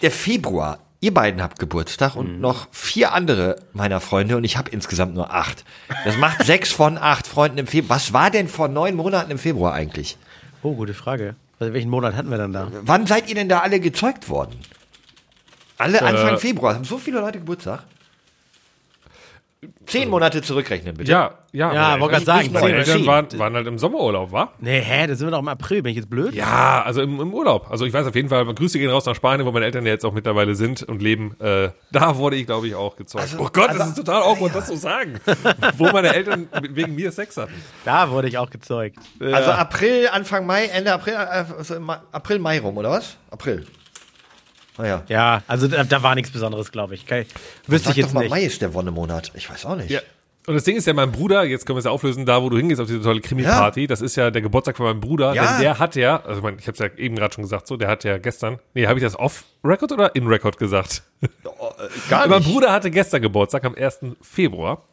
[0.02, 0.80] der Februar.
[1.02, 2.42] Ihr beiden habt Geburtstag und Mhm.
[2.42, 5.64] noch vier andere meiner Freunde und ich habe insgesamt nur acht.
[6.04, 7.96] Das macht sechs von acht Freunden im Februar.
[7.96, 10.18] Was war denn vor neun Monaten im Februar eigentlich?
[10.62, 11.36] Oh, gute Frage.
[11.58, 12.68] Also, welchen Monat hatten wir dann da?
[12.82, 14.60] Wann seid ihr denn da alle gezeugt worden?
[15.80, 16.76] Alle Anfang Äh, Februar.
[16.76, 17.84] Haben so viele Leute Geburtstag?
[19.88, 21.12] Zehn Monate zurückrechnen, bitte.
[21.12, 21.74] Ja, ja.
[21.74, 24.54] Ja, meine wollte Eltern- sagen, Meine Eltern waren, waren halt im Sommerurlaub, wa?
[24.60, 25.82] Nee, hä, da sind wir doch im April.
[25.82, 26.34] Bin ich jetzt blöd?
[26.34, 27.70] Ja, also im, im Urlaub.
[27.70, 29.92] Also ich weiß auf jeden Fall, Grüße gehen raus nach Spanien, wo meine Eltern ja
[29.92, 31.36] jetzt auch mittlerweile sind und leben.
[31.42, 33.24] Äh, da wurde ich, glaube ich, auch gezeugt.
[33.24, 35.20] Also- oh Gott, das also- ist total awkward, das zu sagen.
[35.78, 37.54] wo meine Eltern wegen mir Sex hatten.
[37.84, 38.96] Da wurde ich auch gezeugt.
[39.20, 41.18] Also April, Anfang Mai, Ende April, äh,
[41.58, 41.76] also
[42.14, 43.18] April, Mai rum, oder was?
[43.30, 43.66] April.
[44.80, 45.04] Naja.
[45.10, 47.04] Ja, also da, da war nichts Besonderes, glaube ich.
[47.04, 47.26] Okay.
[47.68, 48.30] Wüsste Sag ich jetzt doch mal, nicht.
[48.30, 49.32] Mai ist der Wonnemonat.
[49.36, 49.90] Ich weiß auch nicht.
[49.90, 50.00] Ja.
[50.50, 52.50] Und das Ding ist ja, mein Bruder, jetzt können wir es ja auflösen, da wo
[52.50, 55.46] du hingehst auf diese tolle Krimi-Party, das ist ja der Geburtstag von meinem Bruder, Ja.
[55.54, 57.78] denn der hat ja, also mein, ich habe es ja eben gerade schon gesagt, so,
[57.78, 61.04] der hat ja gestern, nee, habe ich das off-Record oder in-Record gesagt?
[62.10, 64.00] Gar mein Bruder hatte gestern Geburtstag am 1.
[64.22, 64.86] Februar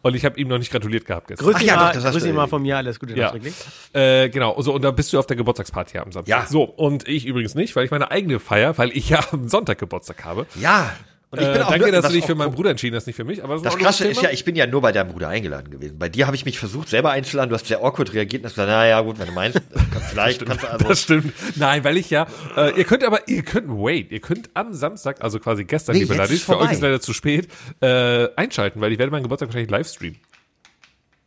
[0.00, 1.46] und ich habe ihm noch nicht gratuliert gehabt gestern.
[1.46, 3.24] Grüß ihn ja, mal, doch, grüß ihn mal von mir, alles Gute Ja.
[3.26, 3.54] nachträglich.
[3.92, 6.28] Äh, genau, so, und da bist du auf der Geburtstagsparty am Samstag.
[6.42, 6.46] Ja.
[6.48, 9.78] So, und ich übrigens nicht, weil ich meine eigene Feier, weil ich ja am Sonntag
[9.78, 10.46] Geburtstag habe.
[10.58, 10.90] Ja.
[11.32, 13.16] Und ich Äh, bin auch danke, dass du dich für meinen Bruder entschieden hast, nicht
[13.16, 13.42] für mich.
[13.42, 15.98] Aber Das auch Krasse ist ja, ich bin ja nur bei deinem Bruder eingeladen gewesen.
[15.98, 17.48] Bei dir habe ich mich versucht, selber einzuladen.
[17.48, 19.58] Du hast sehr awkward reagiert und hast gesagt, naja, gut, wenn du meinst,
[19.92, 20.86] kann, vielleicht kannst du also.
[20.86, 21.32] Das stimmt.
[21.56, 25.22] Nein, weil ich ja, äh, ihr könnt aber, ihr könnt, wait, ihr könnt am Samstag,
[25.24, 27.48] also quasi gestern, Nee, liebe Ladis, ist für euch ist leider zu spät,
[27.80, 30.18] äh, einschalten, weil ich werde meinen Geburtstag wahrscheinlich live streamen.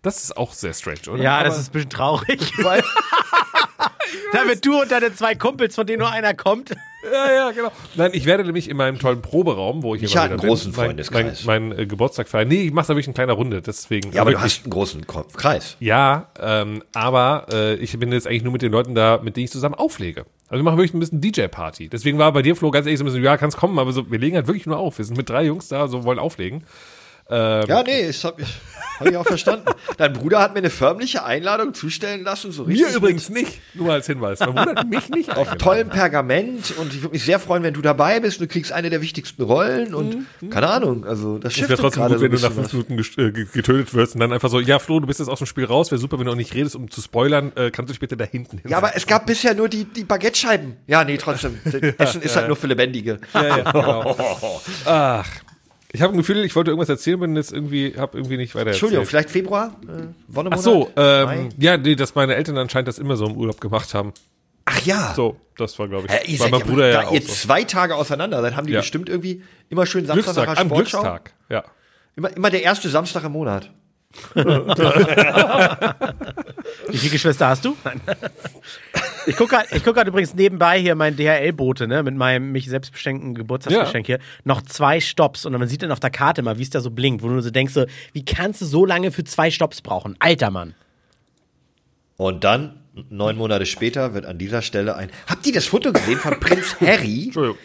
[0.03, 1.23] Das ist auch sehr strange, oder?
[1.23, 2.39] Ja, Aber- das ist ein bisschen traurig.
[4.33, 6.71] Damit du und deine zwei Kumpels, von denen nur einer kommt.
[7.11, 7.71] Ja, ja, genau.
[7.95, 10.71] Nein, ich werde nämlich in meinem tollen Proberaum, wo ich Ich immer einen wieder großen
[10.71, 11.45] bin, mein, Freundeskreis.
[11.45, 12.47] Mein, mein äh, Geburtstag feiern.
[12.47, 14.11] Nee, ich mache da wirklich in kleiner Runde, deswegen.
[14.11, 14.53] Ja, aber du wirklich.
[14.55, 15.77] hast einen großen Ko- Kreis.
[15.79, 19.45] Ja, ähm, aber äh, ich bin jetzt eigentlich nur mit den Leuten da, mit denen
[19.45, 20.25] ich zusammen auflege.
[20.47, 21.89] Also wir machen wirklich ein bisschen DJ-Party.
[21.89, 24.09] Deswegen war bei dir, Flo, ganz ehrlich so ein bisschen, ja, kannst kommen, aber so,
[24.11, 24.97] wir legen halt wirklich nur auf.
[24.97, 26.63] Wir sind mit drei Jungs da, so wollen auflegen.
[27.29, 28.47] Ja, nee, das habe ich,
[28.99, 29.65] hab ich auch verstanden.
[29.97, 32.87] Dein Bruder hat mir eine förmliche Einladung zustellen lassen, so richtig.
[32.87, 34.39] Mir übrigens nicht, nur als Hinweis.
[34.41, 35.35] Man wundert mich nicht.
[35.35, 38.39] Auf tollem Pergament und ich würde mich sehr freuen, wenn du dabei bist.
[38.41, 42.31] Du kriegst eine der wichtigsten Rollen und keine Ahnung, also das wäre trotzdem gut, wenn
[42.31, 45.07] du nach fünf Minuten äh, ge- getötet wirst und dann einfach so, ja, Flo, du
[45.07, 47.01] bist jetzt aus dem Spiel raus, wäre super, wenn du auch nicht redest, um zu
[47.01, 48.69] spoilern, äh, kannst du dich bitte da hinten hin.
[48.69, 50.75] Ja, aber es gab bisher nur die, die Baguette-Scheiben.
[50.85, 51.57] Ja, nee, trotzdem.
[51.97, 53.19] Essen ist halt nur für Lebendige.
[53.33, 54.15] Ja, ja, genau.
[54.85, 55.27] Ach.
[55.95, 58.67] Ich habe ein Gefühl, ich wollte irgendwas erzählen, bin jetzt irgendwie, habe irgendwie nicht weiter
[58.67, 59.09] Entschuldigung, erzählt.
[59.09, 59.75] vielleicht Februar?
[59.83, 60.59] Äh, Wonnemonat?
[60.59, 61.49] Ach so, ähm, Mai?
[61.57, 64.13] ja, nee, dass meine Eltern anscheinend das immer so im Urlaub gemacht haben.
[64.65, 65.13] Ach ja.
[65.15, 67.31] So, das war, glaube ich, Hä, ihr war mein Bruder ja auch ihr so.
[67.31, 68.79] zwei Tage auseinander seid, haben die Ja.
[68.79, 71.01] bestimmt irgendwie immer schön Samstag nach Glückstag, am Sportschau.
[71.01, 71.63] Glückstag, ja.
[72.15, 73.71] Immer, immer der erste Samstag im Monat.
[76.89, 77.75] Wie viele Geschwister hast du?
[77.83, 78.01] Nein.
[79.27, 83.33] Ich gucke gerade guck übrigens nebenbei hier mein DHL-Bote, ne, mit meinem mich selbst beschenkten
[83.33, 84.19] Geburtstagsgeschenk hier.
[84.43, 86.91] Noch zwei Stops und man sieht dann auf der Karte mal, wie es da so
[86.91, 90.15] blinkt, wo du so denkst, so, wie kannst du so lange für zwei Stops brauchen?
[90.19, 90.75] Alter Mann.
[92.17, 95.09] Und dann, neun Monate später, wird an dieser Stelle ein.
[95.27, 97.25] Habt ihr das Foto gesehen von Prinz Harry?
[97.25, 97.57] Entschuldigung.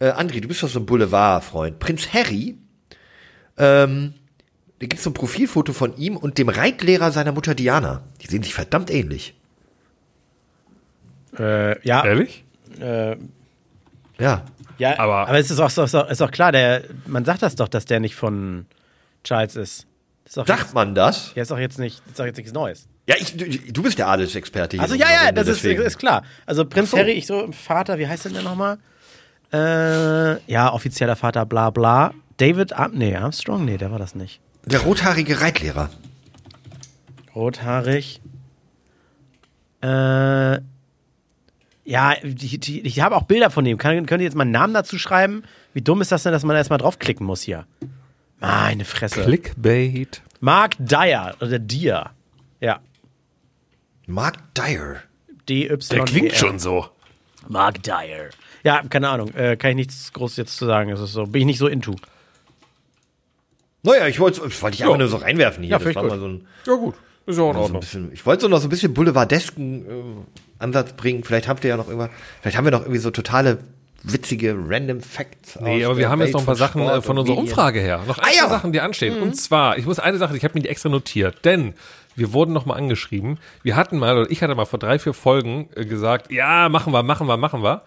[0.00, 1.78] Äh, André, du bist doch so ein Boulevard-Freund.
[1.78, 2.56] Prinz Harry,
[3.56, 4.14] ähm,
[4.80, 8.02] da gibt's so ein Profilfoto von ihm und dem Reitlehrer seiner Mutter Diana.
[8.20, 9.34] Die sehen sich verdammt ähnlich.
[11.38, 12.44] Äh, ja, Ehrlich?
[12.80, 13.16] äh,
[14.18, 14.44] Ja.
[14.78, 17.54] ja, Aber- aber, es ist auch, ist, auch, ist auch klar, der, man sagt das
[17.54, 18.66] doch, dass der nicht von
[19.24, 19.86] Charles ist.
[20.24, 21.32] Das ist auch Sagt man das?
[21.34, 22.88] Ja, ist auch jetzt nicht, ist auch jetzt nichts Neues.
[23.06, 24.82] Ja, ich, du, bist der Adelsexperte hier.
[24.82, 26.24] Also ja, ja, Runde, das ist, ist klar.
[26.44, 26.98] Also Prinz so.
[26.98, 28.78] Harry, ich so, Vater, wie heißt denn der nochmal?
[29.52, 32.12] Äh, ja, offizieller Vater, bla bla.
[32.36, 34.40] David, Ar nee, Armstrong, nee, der war das nicht.
[34.70, 35.88] Der rothaarige Reitlehrer.
[37.34, 38.20] Rothaarig.
[39.80, 40.58] Äh,
[41.86, 43.78] ja, ich, ich, ich habe auch Bilder von dem.
[43.78, 45.44] Kann, könnt ihr jetzt mal einen Namen dazu schreiben?
[45.72, 47.66] Wie dumm ist das denn, dass man erstmal draufklicken muss hier?
[48.40, 49.22] Meine Fresse.
[49.22, 50.20] Clickbait.
[50.40, 52.10] Mark Dyer oder Dyer.
[52.60, 52.80] Ja.
[54.06, 54.96] Mark Dyer.
[55.48, 55.78] D-Y.
[55.96, 56.86] Der klingt schon so.
[57.48, 58.28] Mark Dyer.
[58.64, 59.32] Ja, keine Ahnung.
[59.34, 60.90] Äh, kann ich nichts groß jetzt zu sagen.
[60.90, 61.24] Das ist so.
[61.24, 61.96] Bin ich nicht so into.
[63.88, 64.98] Naja, ich wollte das wollte ich einfach Ja.
[64.98, 65.72] nur so reinwerfen hier.
[65.72, 66.20] Ja, das war ich mal gut.
[66.20, 66.94] so ein, Ja gut,
[67.26, 67.80] ist ja auch in so ein Ordnung.
[67.80, 71.24] bisschen, ich wollte so noch so ein bisschen boulevardesken äh, Ansatz bringen.
[71.24, 72.10] Vielleicht habt ihr ja noch irgendwas,
[72.40, 73.58] vielleicht haben wir noch irgendwie so totale
[74.04, 75.58] witzige random Facts.
[75.60, 77.34] Nee, aus aber wir haben jetzt Welt noch ein paar Sachen Sport äh, von unserer
[77.36, 77.48] Medien.
[77.50, 78.00] Umfrage her.
[78.06, 78.48] Noch ein Ah, paar ja.
[78.48, 79.20] Sachen, die anstehen.
[79.20, 81.74] Und zwar, ich muss eine Sache, ich habe mir die extra notiert, denn
[82.14, 83.38] wir wurden noch mal angeschrieben.
[83.62, 86.92] Wir hatten mal, oder ich hatte mal vor drei, vier Folgen äh, gesagt, ja, machen
[86.92, 87.82] wir, machen wir, machen wir.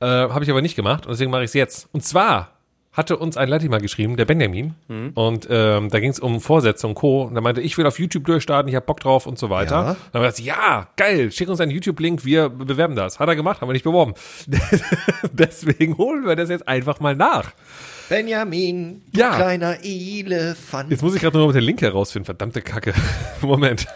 [0.00, 1.88] Äh, habe ich aber nicht gemacht und deswegen mache ich es jetzt.
[1.92, 2.52] Und zwar
[2.92, 4.74] hatte uns ein Latti mal geschrieben, der Benjamin.
[4.88, 5.10] Mhm.
[5.14, 7.22] Und ähm, da ging es um Vorsätze und Co.
[7.22, 9.74] Und da meinte, ich will auf YouTube durchstarten, ich habe Bock drauf und so weiter.
[9.76, 9.82] Ja.
[9.82, 13.20] Dann haben wir gesagt, ja, geil, schick uns einen YouTube-Link, wir be- bewerben das.
[13.20, 14.14] Hat er gemacht, haben wir nicht beworben.
[15.32, 17.52] Deswegen holen wir das jetzt einfach mal nach.
[18.08, 19.36] Benjamin, du Ja.
[19.36, 20.90] kleiner Elefant.
[20.90, 22.24] Jetzt muss ich gerade nur noch mit der Link herausfinden.
[22.26, 22.92] Verdammte Kacke.
[23.40, 23.86] Moment.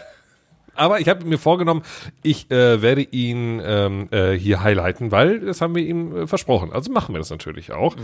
[0.75, 1.83] Aber ich habe mir vorgenommen,
[2.23, 6.71] ich äh, werde ihn ähm, äh, hier highlighten, weil das haben wir ihm äh, versprochen.
[6.73, 7.95] Also machen wir das natürlich auch.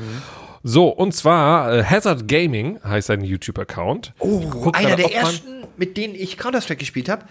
[0.63, 4.13] So, und zwar äh, Hazard Gaming heißt sein YouTube-Account.
[4.19, 7.26] Oh, einer der ersten, mit denen ich Counter-Strike gespielt habe,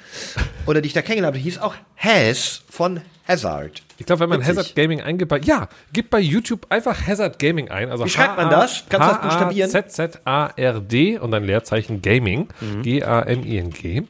[0.67, 3.83] oder die ich da kennengelernt habe, hieß auch Haz von Hazard.
[3.99, 4.57] Ich glaube, wenn man Witzig.
[4.57, 7.91] Hazard Gaming eingibt, bei, ja, gib bei YouTube einfach Hazard Gaming ein.
[7.91, 8.85] Also Wie schreibt man das?
[8.89, 9.71] Kannst du das buchstabieren?
[9.71, 12.49] Z-Z-A-R-D und dann Leerzeichen Gaming.
[12.61, 12.83] Mhm.
[12.83, 14.03] G-A-M-I-N-G.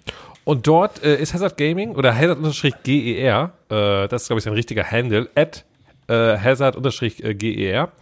[0.51, 4.83] Und dort äh, ist Hazard Gaming oder Hazard-GER, äh, das ist, glaube ich, sein richtiger
[4.83, 5.65] Handle, at
[6.09, 7.93] äh, Hazard-GER.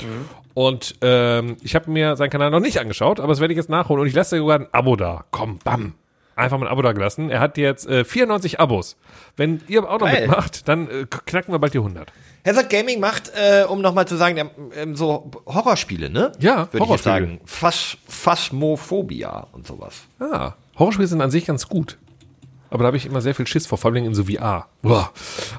[0.55, 3.69] Und ähm, ich habe mir seinen Kanal noch nicht angeschaut, aber das werde ich jetzt
[3.69, 4.01] nachholen.
[4.01, 5.27] Und ich lasse sogar ein Abo da.
[5.31, 5.93] Komm, bam.
[6.37, 7.29] Einfach mal ein Abo da gelassen.
[7.29, 8.97] Er hat jetzt äh, 94 Abos.
[9.37, 10.23] Wenn ihr auch noch Geil.
[10.23, 12.11] mitmacht, dann äh, knacken wir bald die 100.
[12.47, 16.33] Hazard Gaming macht, äh, um nochmal zu sagen, ähm, so Horrorspiele, ne?
[16.39, 17.41] Ja, Würde ich sagen.
[17.45, 20.05] Phas Phasmophobia und sowas.
[20.19, 21.99] Ja, Horrorspiele sind an sich ganz gut.
[22.71, 24.66] Aber da habe ich immer sehr viel Schiss vor, vor allem in so VR.
[24.83, 25.11] Boah.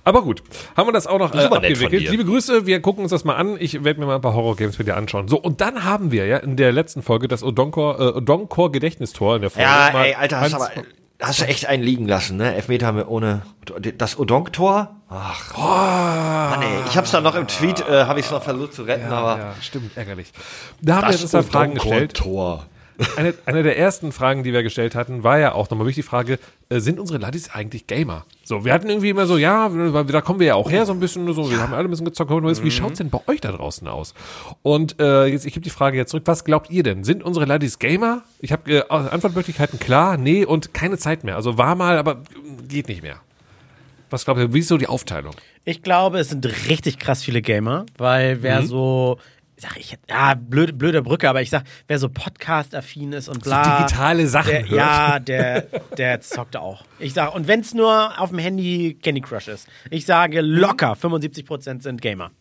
[0.03, 0.43] Aber gut,
[0.77, 2.09] haben wir das auch noch Das äh, abgewickelt.
[2.09, 3.57] Liebe Grüße, wir gucken uns das mal an.
[3.59, 5.27] Ich werde mir mal ein paar Horror-Games mit dir anschauen.
[5.27, 9.35] So, und dann haben wir ja in der letzten Folge das Odonkor, äh, Odonkor Gedächtnistor
[9.37, 9.67] in der Folge.
[9.69, 10.69] Ja, Mal ey, Alter, hast, eins- aber,
[11.21, 12.53] hast du echt einen liegen lassen, ne?
[12.55, 13.41] Elfmeter haben wir ohne
[13.97, 14.95] das Odonk-Tor.
[15.09, 16.67] Ach, Mann, ey.
[16.89, 19.37] Ich hab's dann noch im Tweet, äh, habe ich es noch versucht zu retten, aber
[19.39, 20.31] ja, stimmt, ärgerlich.
[20.81, 22.13] Da haben wir uns da Fragen gestellt.
[22.13, 22.65] Tor.
[23.15, 26.09] Eine, eine der ersten Fragen, die wir gestellt hatten, war ja auch nochmal wirklich die
[26.09, 26.37] Frage,
[26.67, 28.25] äh, sind unsere Laddies eigentlich Gamer?
[28.43, 30.99] So, wir hatten irgendwie immer so, ja, da kommen wir ja auch her, so ein
[30.99, 32.29] bisschen so, wir haben alle ein bisschen gezockt.
[32.29, 34.13] Wie schaut's denn bei euch da draußen aus?
[34.63, 37.03] Und äh, jetzt, ich gebe die Frage jetzt zurück, was glaubt ihr denn?
[37.03, 38.23] Sind unsere Laddies Gamer?
[38.39, 41.37] Ich habe äh, Antwortmöglichkeiten klar, nee und keine Zeit mehr.
[41.37, 43.21] Also war mal, aber äh, geht nicht mehr.
[44.09, 45.35] Was glaubt ihr, wie ist so die Aufteilung?
[45.65, 49.19] Ich glaube, es sind richtig krass viele Gamer, weil wer so,
[49.59, 53.43] sag ich jetzt, ja, blöde, blöde Brücke, aber ich sag, wer so Podcast-affin ist und
[53.43, 53.77] bla.
[53.77, 54.71] digitale Sachen der, hört.
[54.71, 55.61] Ja, der,
[55.97, 56.83] der zockt auch.
[56.99, 59.67] Ich sag, und wenn es nur auf dem Handy Candy Crush ist.
[59.89, 62.31] Ich sage locker, 75% sind Gamer.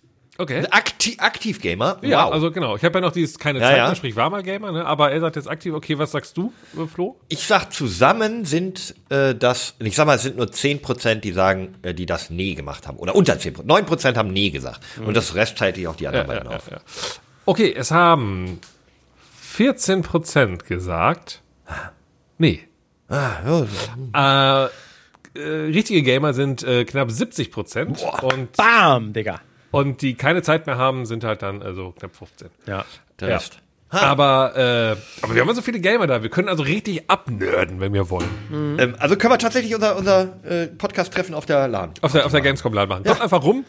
[0.40, 0.64] Okay.
[0.70, 1.98] Akti Aktiv-Gamer?
[2.02, 2.32] Ja, Wow.
[2.32, 2.76] also genau.
[2.76, 3.86] Ich habe ja noch dieses keine Ja, Zeit ja.
[3.88, 4.86] mehr, sprich war mal Gamer, ne?
[4.86, 7.18] aber er sagt jetzt aktiv, okay, was sagst du, äh, Flo?
[7.28, 11.74] Ich sag, zusammen sind äh, das, ich sag mal, es sind nur 10%, die sagen,
[11.82, 12.98] äh, die das nie gemacht haben.
[12.98, 13.64] Oder unter 10%.
[13.64, 14.80] 9% haben nie gesagt.
[15.04, 16.70] Und das Rest teilt ich auf die anderen beiden auf.
[16.70, 16.78] ja.
[17.44, 18.60] Okay, es haben
[19.56, 21.42] 14% gesagt,
[22.38, 22.60] nee.
[23.08, 23.64] Ah,
[24.14, 25.40] ja, Äh, äh,
[25.72, 29.40] richtige Gamer sind äh, knapp 70% und, Bam, Digga.
[29.70, 32.48] Und die keine Zeit mehr haben, sind halt dann also knapp 15.
[32.66, 32.84] Ja.
[33.20, 33.34] der Ja.
[33.36, 33.60] Rest.
[33.90, 36.22] Aber, äh, aber wir haben ja so viele Gamer da.
[36.22, 38.76] Wir können also richtig abnörden, wenn wir wollen.
[38.78, 41.92] Ähm, also können wir tatsächlich unser, unser äh, Podcast-Treffen auf der LAN.
[42.02, 43.04] Auf der, auf der Gamescom-Laden machen.
[43.04, 43.64] Kommt einfach rum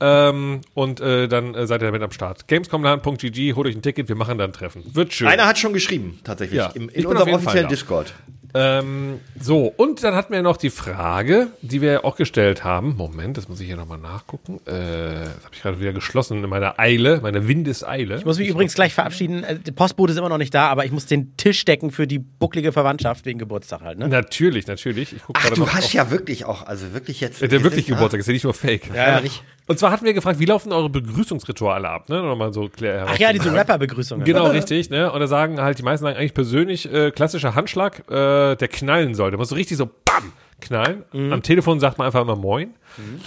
[0.00, 2.48] ähm, und äh, dann äh, seid ihr damit am Start.
[2.48, 4.82] Gamescomladen.gg, holt euch ein Ticket, wir machen dann ein Treffen.
[4.94, 5.28] Wird schön.
[5.28, 7.68] Einer hat schon geschrieben, tatsächlich, Ja, im, in unserem offiziellen.
[7.68, 8.12] Discord.
[8.54, 12.96] Ähm, so, und dann hatten wir noch die Frage, die wir auch gestellt haben.
[12.96, 14.60] Moment, das muss ich hier nochmal nachgucken.
[14.66, 18.16] Äh, das habe ich gerade wieder geschlossen in meiner Eile, meiner Windeseile.
[18.16, 19.44] Ich muss mich übrigens gleich verabschieden.
[19.44, 22.06] Äh, Der Postbote ist immer noch nicht da, aber ich muss den Tisch decken für
[22.06, 24.08] die bucklige Verwandtschaft wegen Geburtstag halt, ne?
[24.08, 25.12] Natürlich, natürlich.
[25.14, 27.40] Ich guck Ach, du noch hast auf- ja wirklich auch, also wirklich jetzt.
[27.42, 28.88] Der wir wirklich sind- Geburtstag ist ja nicht nur Fake.
[28.94, 29.22] Ja, ja.
[29.70, 32.08] Und zwar hatten wir gefragt, wie laufen eure Begrüßungsrituale ab?
[32.08, 32.20] Ne?
[32.20, 34.24] Nochmal so klär Ach ja, diese Rapper-Begrüßungen.
[34.24, 35.12] Genau, richtig, ne?
[35.12, 39.14] Und da sagen halt, die meisten sagen eigentlich persönlich, äh, klassischer Handschlag, äh, der knallen
[39.14, 39.30] soll.
[39.30, 41.04] Der muss so richtig so BAM knallen.
[41.12, 42.74] Am Telefon sagt man einfach immer Moin.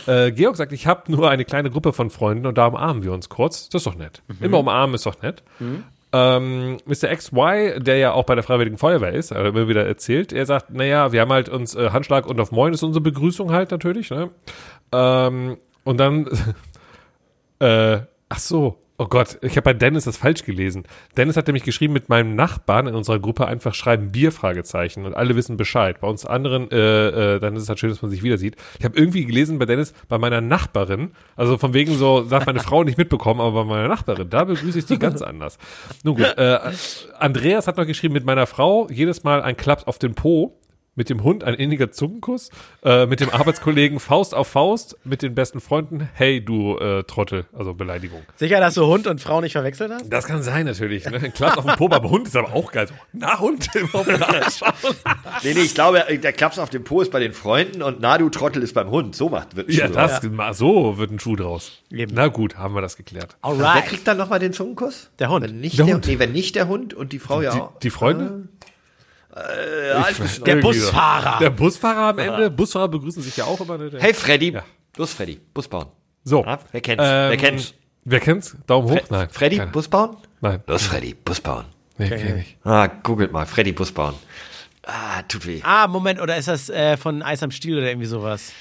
[0.06, 3.14] Äh, Georg sagt, ich habe nur eine kleine Gruppe von Freunden und da umarmen wir
[3.14, 3.70] uns kurz.
[3.70, 4.22] Das ist doch nett.
[4.42, 5.44] Immer umarmen ist doch nett.
[6.12, 7.16] Ähm, Mr.
[7.16, 10.46] XY, der ja auch bei der Freiwilligen Feuerwehr ist, hat er immer wieder erzählt, er
[10.46, 13.72] sagt, naja, wir haben halt uns äh, Handschlag und auf Moin ist unsere Begrüßung halt
[13.72, 14.30] natürlich, ne?
[14.92, 16.28] Ähm, und dann
[17.60, 18.80] äh, ach so.
[19.00, 20.84] Oh Gott, ich habe bei Dennis das falsch gelesen.
[21.18, 25.06] Dennis hat nämlich geschrieben, mit meinem Nachbarn in unserer Gruppe einfach schreiben Bier, Fragezeichen.
[25.06, 26.00] Und alle wissen Bescheid.
[26.00, 28.56] Bei uns anderen, äh, äh, dann ist es halt schön, dass man sich wieder sieht.
[28.78, 32.60] Ich habe irgendwie gelesen bei Dennis, bei meiner Nachbarin, also von wegen so, sagt meine
[32.60, 35.58] Frau nicht mitbekommen, aber bei meiner Nachbarin, da begrüße ich sie ganz anders.
[36.04, 36.60] Nun gut, äh,
[37.18, 40.56] Andreas hat noch geschrieben, mit meiner Frau jedes Mal ein Klaps auf den Po.
[40.96, 42.52] Mit dem Hund ein inniger Zungenkuss,
[42.84, 47.48] äh, mit dem Arbeitskollegen Faust auf Faust, mit den besten Freunden, hey du äh, Trottel,
[47.52, 48.22] also Beleidigung.
[48.36, 50.08] Sicher, dass du Hund und Frau nicht verwechselt hast?
[50.14, 51.06] Das kann sein natürlich.
[51.10, 51.16] Ne?
[51.24, 52.88] Ein Klaps auf dem Po beim Hund ist aber auch geil.
[52.88, 54.20] So, na Hund, auf den.
[55.44, 58.20] Nee, nee, ich glaube, der Klaps auf dem Po ist bei den Freunden und na,
[58.20, 59.16] du Trottel ist beim Hund.
[59.16, 60.32] So macht, wird ein Ja, Schuh das, draus.
[60.32, 61.72] mal so wird ein Schuh draus.
[61.92, 62.12] Eben.
[62.14, 63.36] Na gut, haben wir das geklärt.
[63.42, 63.86] Wer Alright.
[63.86, 65.10] kriegt dann nochmal den Zungenkuss?
[65.18, 65.44] Der Hund.
[65.44, 66.08] Wenn nicht Der der, Hund.
[66.08, 67.80] Nee, wenn nicht der Hund und die Frau ja Die, auch.
[67.80, 68.48] die Freunde?
[69.36, 70.56] Ja, bisschen- Der.
[70.58, 71.40] Busfahrer.
[71.40, 72.52] Der Busfahrer am Ende.
[72.52, 73.78] Busfahrer begrüßen sich ja auch immer.
[73.78, 73.92] Ne?
[73.98, 74.64] Hey Freddy, Ja.
[74.98, 75.88] los Freddy, Bus bauen.
[76.24, 76.44] So.
[76.44, 77.04] Ja, wer kennt's?
[77.04, 77.74] Wer kennt's?
[78.06, 78.56] Wer kennt's?
[78.68, 79.00] Daumen hoch?
[79.00, 79.28] Fre Nein.
[79.32, 79.72] Freddy, keiner.
[79.72, 80.18] Bus bauen?
[80.42, 80.62] Nein.
[80.68, 81.66] Los Freddy, Bus bauen.
[81.98, 82.58] Nee, kenn ich.
[82.64, 84.14] Ah, googelt mal, Freddy Bus bauen.
[84.86, 85.62] Ah, tut weh.
[85.64, 88.52] Ah, Moment, oder ist das äh, von Eis am Stiel oder irgendwie sowas?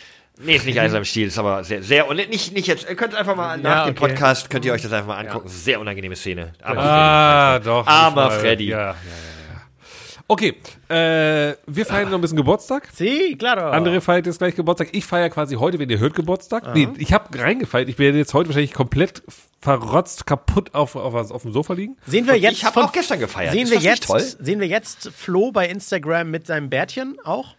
[0.40, 2.94] Nee, ist nicht Eis am Stiel, ist aber sehr, sehr, und nicht, nicht jetzt, ihr
[2.96, 4.06] könnt einfach mal nach dem okay.
[4.08, 5.48] Podcast, könnt ihr euch das einfach mal angucken.
[5.48, 6.52] Sehr unangenehme Szene.
[6.62, 7.86] Aber Ah, doch.
[7.86, 8.34] Weiß.
[8.40, 8.68] Freddy.
[8.68, 8.96] Ja, ja, ja, ja.
[10.28, 10.54] Okay,
[10.88, 12.88] äh, wir feiern noch ein bisschen Geburtstag.
[12.94, 13.70] Sie, claro.
[13.70, 14.88] Andere feiert jetzt gleich Geburtstag.
[14.92, 16.74] Ich feiere quasi heute, wenn ihr hört, Geburtstag.
[16.74, 17.88] Nee, ich habe reingefeiert.
[17.88, 19.22] Ich werde jetzt heute wahrscheinlich komplett
[19.60, 21.96] verrotzt, kaputt auf, auf, auf dem Sofa liegen.
[22.06, 23.52] Sehen wir Und jetzt ich hab von- auch gestern gefeiert.
[23.52, 24.20] Sehen Ist wir das nicht jetzt, toll?
[24.46, 27.54] sehen wir jetzt Flo bei Instagram mit seinem Bärtchen auch?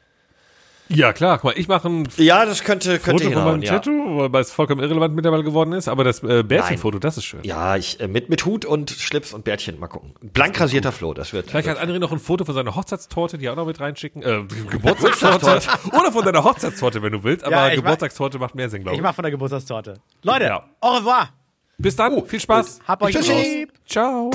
[0.89, 1.37] Ja, klar.
[1.37, 3.71] Guck mal, ich mache ein Ja, das könnte, könnte Foto von meinem hinhauen, ja.
[3.79, 7.39] Tattoo, weil es vollkommen irrelevant mittlerweile geworden ist, aber das äh, Bärchenfoto, das ist schön.
[7.43, 10.13] Ja, ich, äh, mit, mit Hut und Schlips und Bärtchen, mal gucken.
[10.21, 11.49] Blank rasierter Flo, das wird.
[11.49, 14.21] Vielleicht hat André noch ein Foto von seiner Hochzeitstorte, die auch noch mit reinschicken.
[14.21, 15.61] Äh, Geburtstagstorte.
[15.97, 17.43] Oder von deiner Hochzeitstorte, wenn du willst.
[17.45, 19.03] Aber Ja, Geburtstagstorte macht mehr Sinn, glaube Ich ich.
[19.03, 19.95] mach von der Geburtstagstorte.
[20.21, 20.63] Leute, Ja.
[20.81, 21.29] au revoir.
[21.77, 22.25] Bis dann.
[22.27, 22.79] Viel Spaß.
[22.87, 23.67] Hab euch Tschüssi.
[23.87, 24.29] Ciao.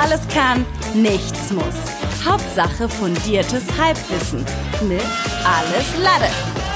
[0.00, 1.97] Alles kann, nichts muss.
[2.28, 4.44] Hauptsache fundiertes Halbwissen
[4.86, 5.02] mit
[5.44, 6.67] Alles Lade.